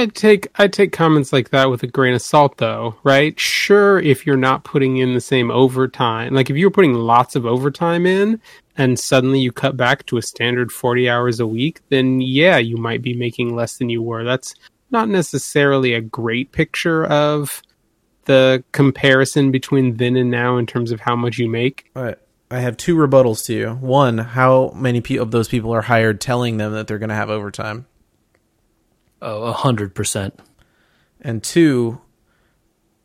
[0.01, 3.39] I take I take comments like that with a grain of salt, though, right?
[3.39, 7.45] Sure, if you're not putting in the same overtime, like if you're putting lots of
[7.45, 8.41] overtime in,
[8.75, 12.77] and suddenly you cut back to a standard forty hours a week, then yeah, you
[12.77, 14.23] might be making less than you were.
[14.23, 14.55] That's
[14.89, 17.61] not necessarily a great picture of
[18.25, 21.91] the comparison between then and now in terms of how much you make.
[22.49, 23.69] I have two rebuttals to you.
[23.75, 27.29] One, how many of those people are hired telling them that they're going to have
[27.29, 27.85] overtime?
[29.21, 30.39] Oh a hundred percent
[31.21, 32.01] And two,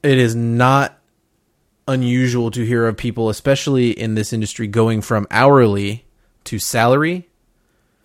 [0.02, 0.98] it is not
[1.88, 6.04] unusual to hear of people, especially in this industry, going from hourly
[6.44, 7.28] to salary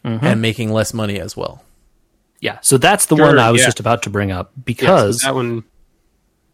[0.04, 1.64] and making less money as well.
[2.40, 3.68] yeah so that's the Sure, one i was yeah.
[3.68, 5.64] just about to bring up Yeah, so because that one,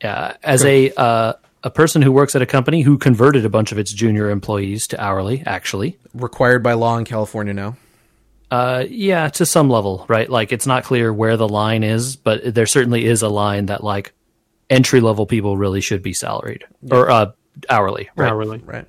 [0.04, 1.34] uh, as a uh,
[1.64, 4.86] a person who works at a company who converted a bunch of its junior employees
[4.88, 7.78] to hourly actually Required by law in California now.
[8.50, 10.30] Uh, yeah, to some level, right?
[10.30, 13.84] Like it's not clear where the line is, but there certainly is a line that
[13.84, 14.14] like
[14.70, 17.32] entry level people really should be salaried or uh,
[17.70, 18.30] hourly, right?
[18.32, 18.60] hourly.
[18.60, 18.86] Right.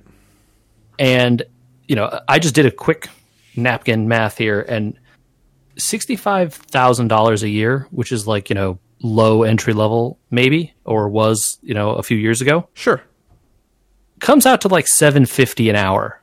[0.97, 1.43] And
[1.87, 3.09] you know, I just did a quick
[3.57, 4.97] napkin math here, and
[5.77, 10.73] sixty five thousand dollars a year, which is like you know low entry level maybe,
[10.85, 13.01] or was you know a few years ago, Sure.
[14.19, 16.18] comes out to like seven fifty an hour.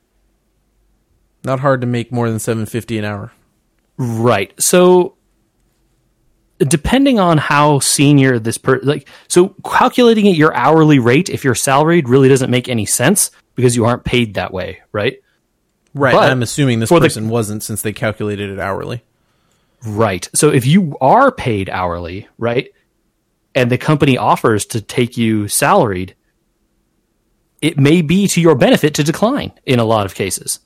[1.47, 3.33] Not hard to make more than 750 an hour.
[3.97, 4.53] Right.
[4.61, 5.15] So
[6.59, 11.55] depending on how senior this per like so calculating it your hourly rate if you're
[11.55, 15.23] salaried really doesn't make any sense because you aren't paid that way, right?
[15.95, 16.15] Right.
[16.15, 19.05] But I'm assuming this for the- person wasn't since they calculated it hourly.
[19.87, 20.29] Right.
[20.35, 22.73] So if you are paid hourly, right,
[23.55, 26.17] and the company offers to take you salaried,
[27.63, 30.59] it may be to your benefit to decline in a lot of cases.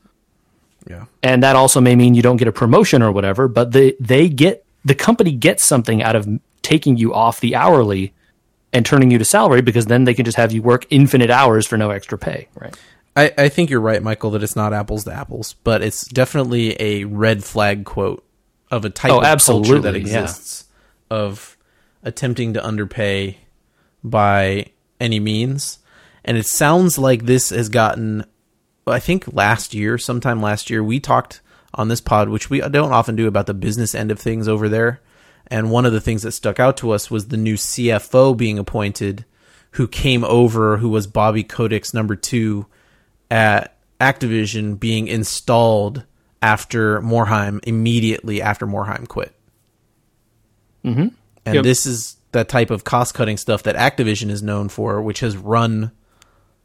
[0.89, 1.05] Yeah.
[1.23, 4.29] And that also may mean you don't get a promotion or whatever, but they they
[4.29, 6.27] get the company gets something out of
[6.63, 8.15] taking you off the hourly
[8.73, 11.67] and turning you to salary because then they can just have you work infinite hours
[11.67, 12.75] for no extra pay, right?
[13.17, 16.77] I, I think you're right, Michael, that it's not apples to apples, but it's definitely
[16.81, 18.25] a red flag quote
[18.71, 20.01] of a type Oh, of culture absolutely, that yeah.
[20.23, 20.67] exists
[21.11, 21.57] of
[22.05, 23.39] attempting to underpay
[24.05, 24.67] by
[25.01, 25.81] any means.
[26.25, 28.25] And it sounds like this has gotten,
[28.91, 31.41] I think last year, sometime last year, we talked
[31.75, 34.69] on this pod, which we don't often do about the business end of things over
[34.69, 35.01] there.
[35.47, 38.59] And one of the things that stuck out to us was the new CFO being
[38.59, 39.25] appointed,
[39.73, 42.67] who came over, who was Bobby Kotick's number two
[43.31, 46.05] at Activision, being installed
[46.43, 49.35] after Morhaime immediately after Morhaime quit.
[50.85, 51.09] Mm-hmm.
[51.47, 51.65] And Yep.
[51.65, 55.37] this is that type of cost cutting stuff that Activision is known for, which has
[55.37, 55.91] run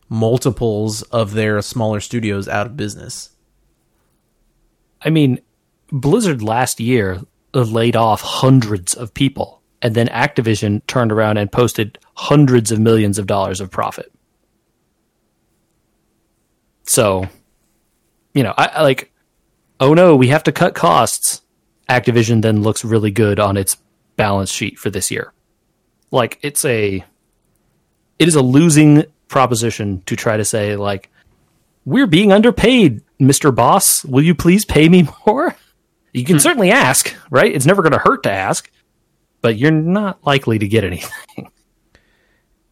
[0.10, 3.32] multiples of their smaller studios out of business.
[5.02, 5.40] I mean,
[5.92, 7.22] Blizzard last year
[7.54, 13.18] laid off hundreds of people, and then Activision turned around and posted hundreds of millions
[13.18, 14.12] of dollars of profit.
[16.84, 17.28] So,
[18.34, 19.12] you know, I, I like,
[19.80, 21.42] oh no, we have to cut costs.
[21.90, 23.78] Activision then looks really good on its
[24.18, 25.34] balance sheet for this year.
[26.12, 27.04] Like, it's a,
[28.20, 31.10] it is a losing proposition to try to say like,
[31.86, 33.54] we're being underpaid, Mr.
[33.54, 34.04] Boss.
[34.06, 35.56] Will you please pay me more?
[36.14, 36.40] You can hmm.
[36.40, 37.54] certainly ask, right?
[37.54, 38.72] It's never going to hurt to ask,
[39.42, 41.52] but you're not likely to get anything.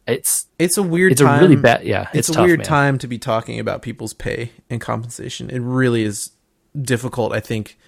[0.06, 1.12] It's It's a weird.
[1.12, 1.40] It's a time.
[1.40, 2.66] really bad- yeah, It's, it's a tough, weird man.
[2.66, 5.48] time to be talking about people's pay and compensation.
[5.48, 6.32] It really is
[6.80, 7.32] difficult.
[7.32, 7.78] I think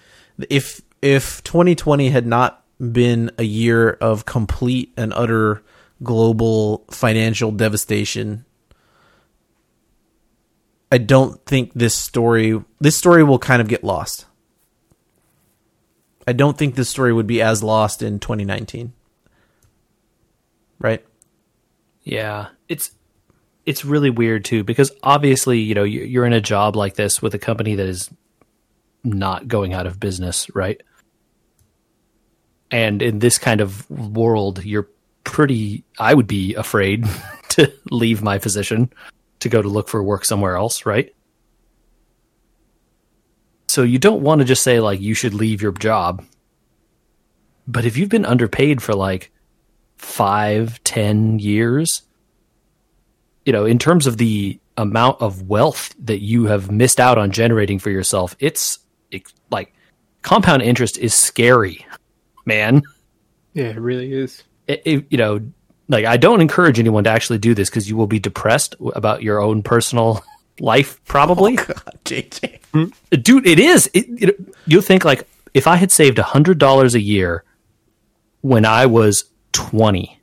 [0.49, 5.63] if if 2020 had not been a year of complete and utter
[6.01, 8.45] global financial devastation,
[10.91, 14.25] I don't think this story this story will kind of get lost.
[16.25, 18.93] I don't think this story would be as lost in 2019.
[20.79, 21.05] Right?
[22.03, 22.91] Yeah, it's
[23.65, 27.21] it's really weird too because obviously, you know, you- you're in a job like this
[27.21, 28.09] with a company that is
[29.03, 30.81] not going out of business, right?
[32.71, 34.87] And in this kind of world, you're
[35.25, 37.05] pretty I would be afraid
[37.49, 38.89] to leave my position
[39.39, 41.13] to go to look for work somewhere else, right?
[43.67, 46.23] So you don't want to just say like you should leave your job.
[47.67, 49.31] But if you've been underpaid for like
[49.97, 52.03] five, ten years,
[53.45, 57.31] you know, in terms of the amount of wealth that you have missed out on
[57.31, 58.79] generating for yourself, it's,
[59.11, 59.73] it's like
[60.21, 61.85] compound interest is scary,
[62.45, 62.81] man.
[63.53, 64.43] Yeah, it really is.
[64.67, 65.41] It, it- you know,
[65.87, 69.23] like I don't encourage anyone to actually do this because you will be depressed about
[69.23, 70.23] your own personal
[70.59, 71.57] life, probably.
[71.59, 72.59] Oh, God, JJ.
[72.73, 76.57] Mm, dude it is it, it, you think like if i had saved a hundred
[76.59, 77.45] dollars a year
[78.41, 79.23] when i was
[79.53, 80.19] 20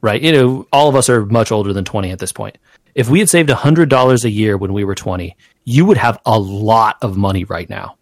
[0.00, 2.56] right you know all of us are much older than 20 at this point
[2.94, 5.96] if we had saved a hundred dollars a year when we were 20 you would
[5.96, 7.96] have a lot of money right now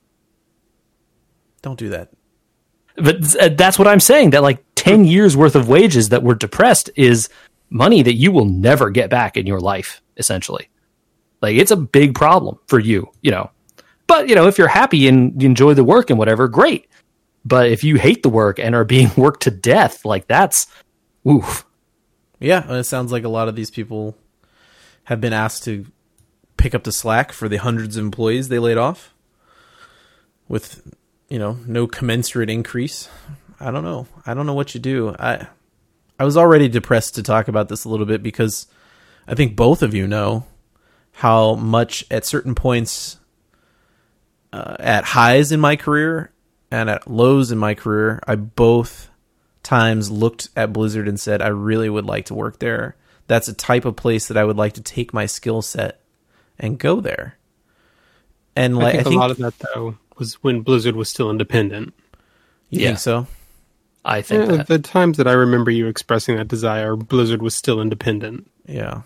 [1.63, 2.11] Don't do that.
[2.97, 6.35] but uh, that's what i'm saying that like 10 years worth of wages that were
[6.35, 7.29] depressed is
[7.69, 10.71] money that you will never get back in your life essentially.
[11.43, 13.51] Like it's a big problem for you you know.
[14.07, 16.89] But you know if you're happy and you enjoy the work and whatever great.
[17.45, 20.67] But if you hate the work and are being worked to death like that's
[21.29, 21.67] oof.
[22.39, 24.17] Yeah, it sounds like a lot of these people
[25.05, 25.85] have been asked to
[26.57, 29.13] pick up the slack for the hundreds of employees they laid off
[30.49, 30.95] with,
[31.29, 33.11] you know, no commensurate increase.
[33.61, 34.07] I don't know.
[34.27, 35.15] I don't know what you do.
[35.19, 35.47] I
[36.19, 38.67] I was already depressed to talk about this a little bit because
[39.27, 40.47] I think both of you know
[41.13, 43.19] how much at certain points
[44.53, 46.33] uh, at highs in my career
[46.71, 49.09] and at lows in my career, I both
[49.63, 52.97] times looked at Blizzard and said, I really would like to work there.
[53.27, 56.01] That's a type of place that I would like to take my skill set
[56.59, 57.37] and go there.
[58.57, 61.09] And I like, think, I think, a lot of that though was when Blizzard was
[61.09, 61.95] still independent.
[62.69, 62.89] you Yeah.
[62.89, 63.27] think so?
[64.05, 64.67] I think Yeah, that.
[64.67, 68.51] the times that I remember you expressing that desire, Blizzard was still independent.
[68.67, 69.03] Yeah.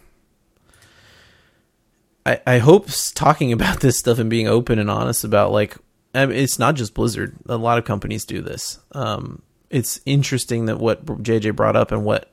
[2.27, 5.77] I I hope talking about this stuff and being open and honest about like
[6.15, 7.37] I mean, it's not just Blizzard.
[7.49, 8.79] A lot of companies do this.
[8.93, 12.31] Um, it's interesting that what JJ brought up and what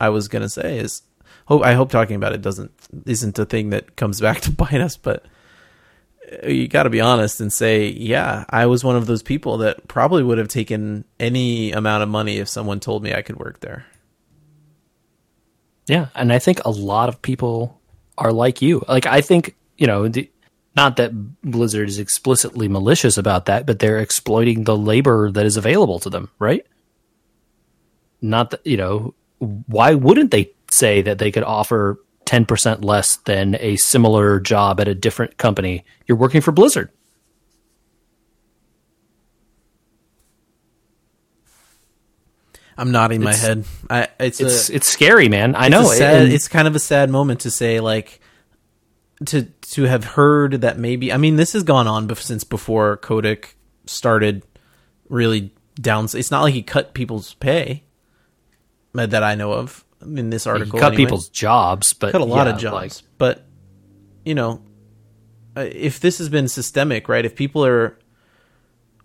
[0.00, 1.02] I was gonna say is,
[1.46, 2.72] hope I hope talking about it doesn't
[3.06, 5.24] isn't a thing that comes back to bite us, but
[6.46, 9.88] you got to be honest and say, yeah, I was one of those people that
[9.88, 13.60] probably would have taken any amount of money if someone told me I could work
[13.60, 13.86] there.
[15.86, 17.80] Yeah, and I think a lot of people
[18.16, 18.84] are like you.
[18.86, 20.30] Like I think you know, the,
[20.76, 21.10] not that
[21.42, 26.10] Blizzard is explicitly malicious about that, but they're exploiting the labor that is available to
[26.10, 26.64] them, right?
[28.20, 31.98] Not that you know, why wouldn't they say that they could offer
[32.30, 35.84] 10% less than a similar job at a different company?
[36.06, 36.90] You're working for Blizzard.
[42.76, 43.64] I'm nodding my It's- head.
[43.90, 45.54] I it's It's a, it's scary, man.
[45.56, 45.82] I know.
[45.82, 48.20] It's, a sad, and- it's kind of a sad moment to say like
[49.26, 53.56] to to have heard that maybe I mean this has gone on since before Kotick
[53.86, 54.42] started
[55.08, 56.06] really down.
[56.14, 57.84] It's not like he cut people's pay
[58.96, 60.78] uh, that I know of in this article.
[60.78, 61.04] cut anyway.
[61.04, 62.72] people's jobs, but cut a lot yeah, of jobs.
[62.74, 63.46] like- but
[64.24, 64.62] you know,
[65.56, 67.24] uh, if this has been systemic, right?
[67.24, 67.98] If people are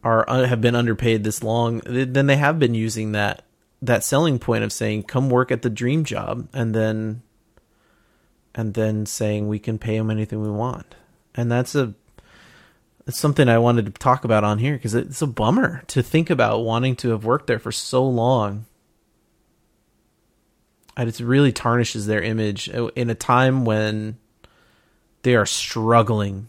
[0.04, 3.44] are uh, have been underpaid this long, then they have been using that
[3.82, 7.22] that selling point of saying, "Come work at the dream job," and then
[8.54, 10.96] and then saying we can pay them anything we want,
[11.34, 11.94] and that's a
[13.08, 16.30] it's something I wanted to talk about on here because it's a bummer to think
[16.30, 18.66] about wanting to have worked there for so long
[20.98, 24.18] and it really tarnishes their image uh, in a time when
[25.24, 26.48] they are struggling.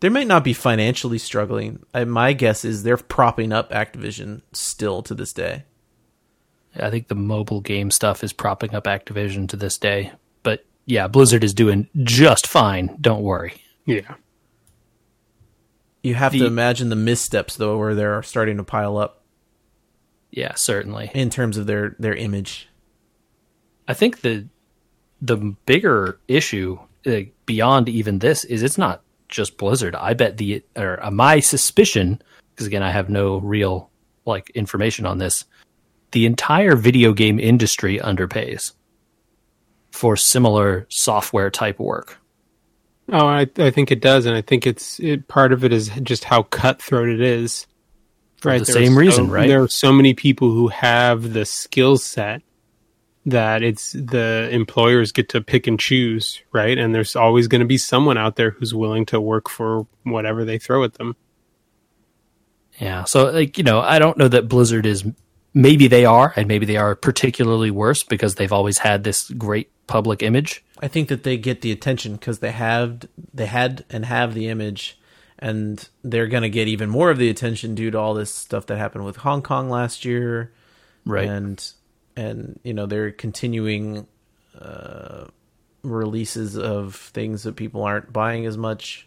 [0.00, 1.82] They might not be financially struggling.
[1.92, 5.64] I, my guess is they're propping up Activision still to this day.
[6.76, 10.12] I think the mobile game stuff is propping up Activision to this day.
[10.42, 12.96] But yeah, Blizzard is doing just fine.
[13.00, 13.62] Don't worry.
[13.86, 14.16] Yeah.
[16.02, 19.23] You have to imagine the missteps though, where they're starting to pile up
[20.34, 21.12] Yeah, certainly.
[21.14, 22.68] in terms of their their image.
[23.86, 24.48] I think the
[25.22, 29.94] the bigger issue like, beyond even this is it's not just Blizzard.
[29.94, 32.20] I bet the or uh, my suspicion
[32.50, 33.90] because again I have no real
[34.26, 35.44] like information on this.
[36.10, 38.72] The entire video game industry underpays
[39.92, 42.18] for similar software type work.
[43.12, 45.90] Oh, I, I think it does, and I think it's it, part of it is
[46.02, 47.66] just how cutthroat it is.
[48.44, 49.48] For the There are same so- reason, right?
[49.48, 52.42] There are so many people who have the skill set
[53.26, 56.76] that it's the employers get to pick and choose, right?
[56.76, 60.44] And there's always going to be someone out there who's willing to work for whatever
[60.44, 61.16] they throw at them.
[62.78, 63.04] Yeah.
[63.04, 65.04] So, like, you know, I don't know that Blizzard is,
[65.54, 69.70] maybe they are, and maybe they are particularly worse because they've always had this great
[69.86, 70.62] public image.
[70.80, 74.48] I think that they get the attention because they have they had and have the
[74.48, 74.98] image,
[75.38, 78.78] and they're gonna get even more of the attention due to all this stuff that
[78.78, 80.52] happened with Hong Kong last year,
[81.04, 81.28] Right.
[81.28, 81.72] And
[82.16, 84.06] and you know they're continuing
[84.58, 85.26] uh,
[85.82, 89.06] releases of things that people aren't buying as much.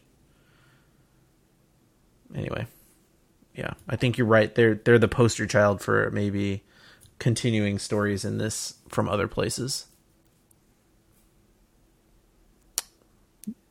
[2.35, 2.67] Anyway,
[3.55, 4.53] yeah, I think you're right.
[4.53, 6.63] They're they're the poster child for maybe
[7.19, 9.87] continuing stories in this from other places.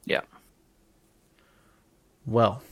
[0.05, 0.23] Yeah.
[2.27, 2.63] Well,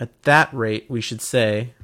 [0.00, 1.74] at that rate, we should say.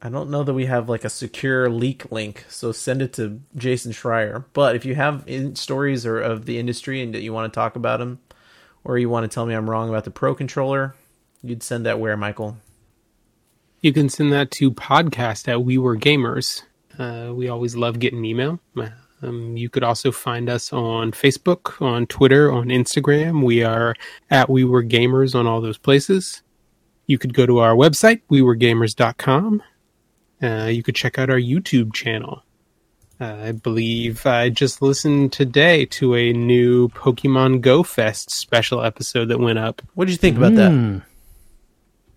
[0.00, 3.40] I don't know that we have like a secure leak link, so send it to
[3.56, 4.44] Jason Schreier.
[4.52, 7.56] But if you have in- stories or of the industry and that you want to
[7.56, 8.20] talk about them,
[8.84, 10.94] or you want to tell me I'm wrong about the Pro controller,
[11.42, 12.58] you'd send that where, Michael?
[13.80, 16.62] You can send that to podcast at We Were Gamers.
[16.98, 18.60] Uh, we always love getting email.
[19.22, 23.42] Um, you could also find us on Facebook, on Twitter, on Instagram.
[23.42, 23.94] We are
[24.30, 26.42] at We Were Gamers on all those places.
[27.06, 29.62] You could go to our website, weweregamers.com.
[30.42, 32.42] Uh, you could check out our YouTube channel.
[33.18, 39.26] Uh, I believe I just listened today to a new Pokemon Go Fest special episode
[39.26, 39.80] that went up.
[39.94, 40.70] What did you think about that?
[40.70, 40.98] Hmm.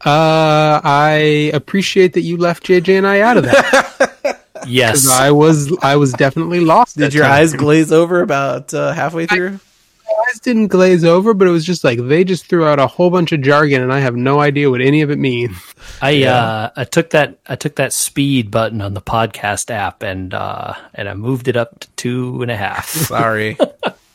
[0.02, 4.39] Uh, I appreciate that you left JJ and I out of that.
[4.68, 5.06] Yes.
[5.08, 6.98] 'Cause I was I was definitely lost.
[6.98, 7.54] Did your times.
[7.54, 9.52] eyes glaze over about uh, halfway through?
[9.52, 12.88] My eyes didn't glaze over, but it was just like they just threw out a
[12.88, 15.56] whole bunch of jargon, and I have no idea what any of it means.
[16.02, 20.34] I uh, I took that I took that speed button on the podcast app and
[20.34, 22.90] uh, and I moved it up to two and a half.
[22.90, 23.58] Sorry,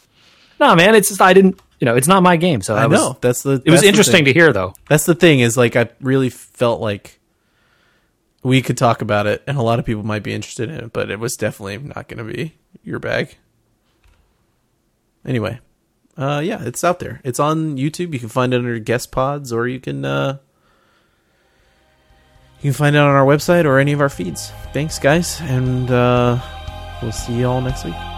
[0.61, 2.87] no, man, it's just I didn't you know it's not my game, so I, I
[2.87, 3.53] was, know that's the.
[3.53, 4.75] It was that's the interesting to hear though.
[4.89, 7.19] That's the thing is like I really felt like
[8.45, 10.93] we could talk about it and a lot of people might be interested in it,
[10.93, 12.55] but it was definitely not going to be
[12.85, 13.37] your bag.
[15.27, 15.59] Anyway,
[16.17, 17.21] Uh, yeah, it's out there.
[17.25, 18.13] It's on YouTube.
[18.13, 20.39] You can find it under guest pods, or you can uh,
[22.61, 24.53] you can find it on our website or any of our feeds.
[24.73, 26.39] Thanks, guys, and uh,
[27.03, 28.14] we'll see you all next week.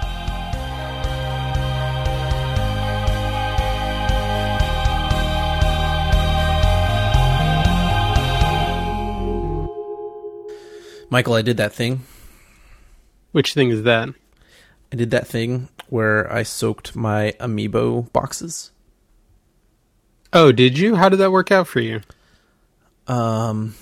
[11.11, 12.03] Michael, I did that thing.
[13.33, 14.09] Which thing is that?
[14.93, 18.71] I did that thing where I soaked my amiibo boxes.
[20.33, 20.97] Oh, did you?
[20.97, 22.01] How did that work out for you?
[23.07, 23.75] Um,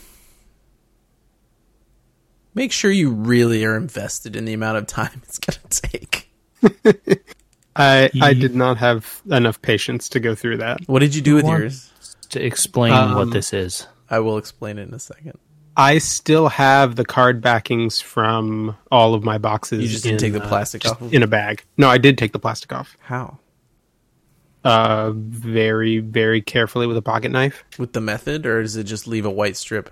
[2.55, 6.31] make sure you really are invested in the amount of time it's going to take.
[7.77, 10.81] I I did not have enough patience to go through that.
[10.87, 11.91] What did you do with yours?
[12.31, 13.87] To explain Um, what this is.
[14.11, 15.39] I will explain it in a second.
[15.77, 19.83] I still have the card backings from all of my boxes.
[19.83, 21.65] You just didn't in, take the uh, plastic just off of in a bag.
[21.77, 22.97] No, I did take the plastic off.
[23.01, 23.39] How?
[24.63, 27.65] Uh, very very carefully with a pocket knife.
[27.79, 29.91] With the method, or does it just leave a white strip?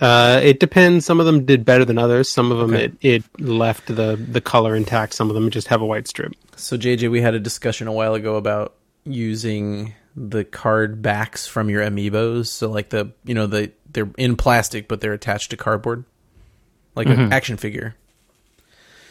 [0.00, 1.04] Uh, it depends.
[1.06, 2.28] Some of them did better than others.
[2.30, 2.84] Some of them Okay.
[3.00, 5.14] it, it left the the color intact.
[5.14, 6.34] Some of them just have a white strip.
[6.56, 9.94] So, JJ, we had a discussion a while ago about using
[10.28, 12.46] the card backs from your amiibos.
[12.48, 16.04] So, like the, you know, the they're in plastic, but they're attached to cardboard,
[16.94, 17.94] like an action figure.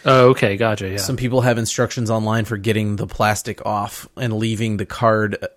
[0.05, 0.89] Oh, okay, gotcha.
[0.89, 0.97] Yeah.
[0.97, 5.47] Some people have instructions online for getting the plastic off and leaving the card uh,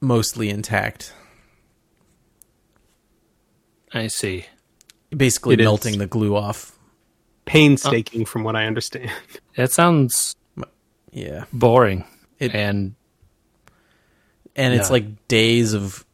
[0.00, 1.12] mostly intact.
[3.92, 4.46] I see.
[5.14, 5.64] Basically, It is.
[5.64, 6.78] melting the glue off.
[7.44, 9.10] Painstaking, from what I understand.
[9.56, 10.36] That sounds
[11.10, 12.04] Yeah, boring.
[12.38, 12.94] It- and
[14.56, 14.92] and it's Yeah.
[14.94, 16.04] like days of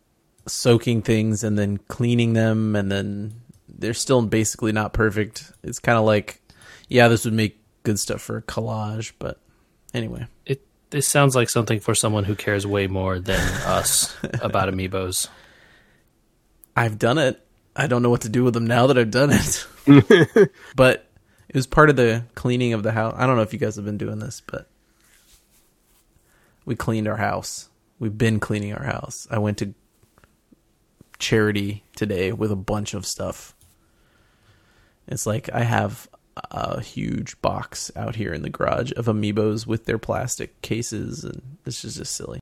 [0.46, 3.34] soaking things and then cleaning them, and then
[3.68, 5.52] they're still basically not perfect.
[5.62, 6.40] It's kind of like,
[6.88, 9.38] yeah, this would make good stuff for a collage, but
[9.94, 10.26] anyway.
[10.44, 15.28] it this sounds like something for someone who cares way more than us about amiibos.
[16.76, 17.44] I've done it.
[17.74, 19.66] I don't know what to do with them now that I've done it.
[20.76, 21.10] but
[21.48, 23.14] it was part of the cleaning of the house.
[23.18, 24.68] I don't know if you guys have been doing this, but
[26.64, 27.68] we cleaned our house.
[27.98, 29.26] We've been cleaning our house.
[29.30, 29.74] I went to
[31.18, 33.54] charity today with a bunch of stuff.
[35.08, 36.08] It's like I have
[36.50, 41.58] a huge box out here in the garage of amiibos with their plastic cases and
[41.64, 42.34] this is just silly.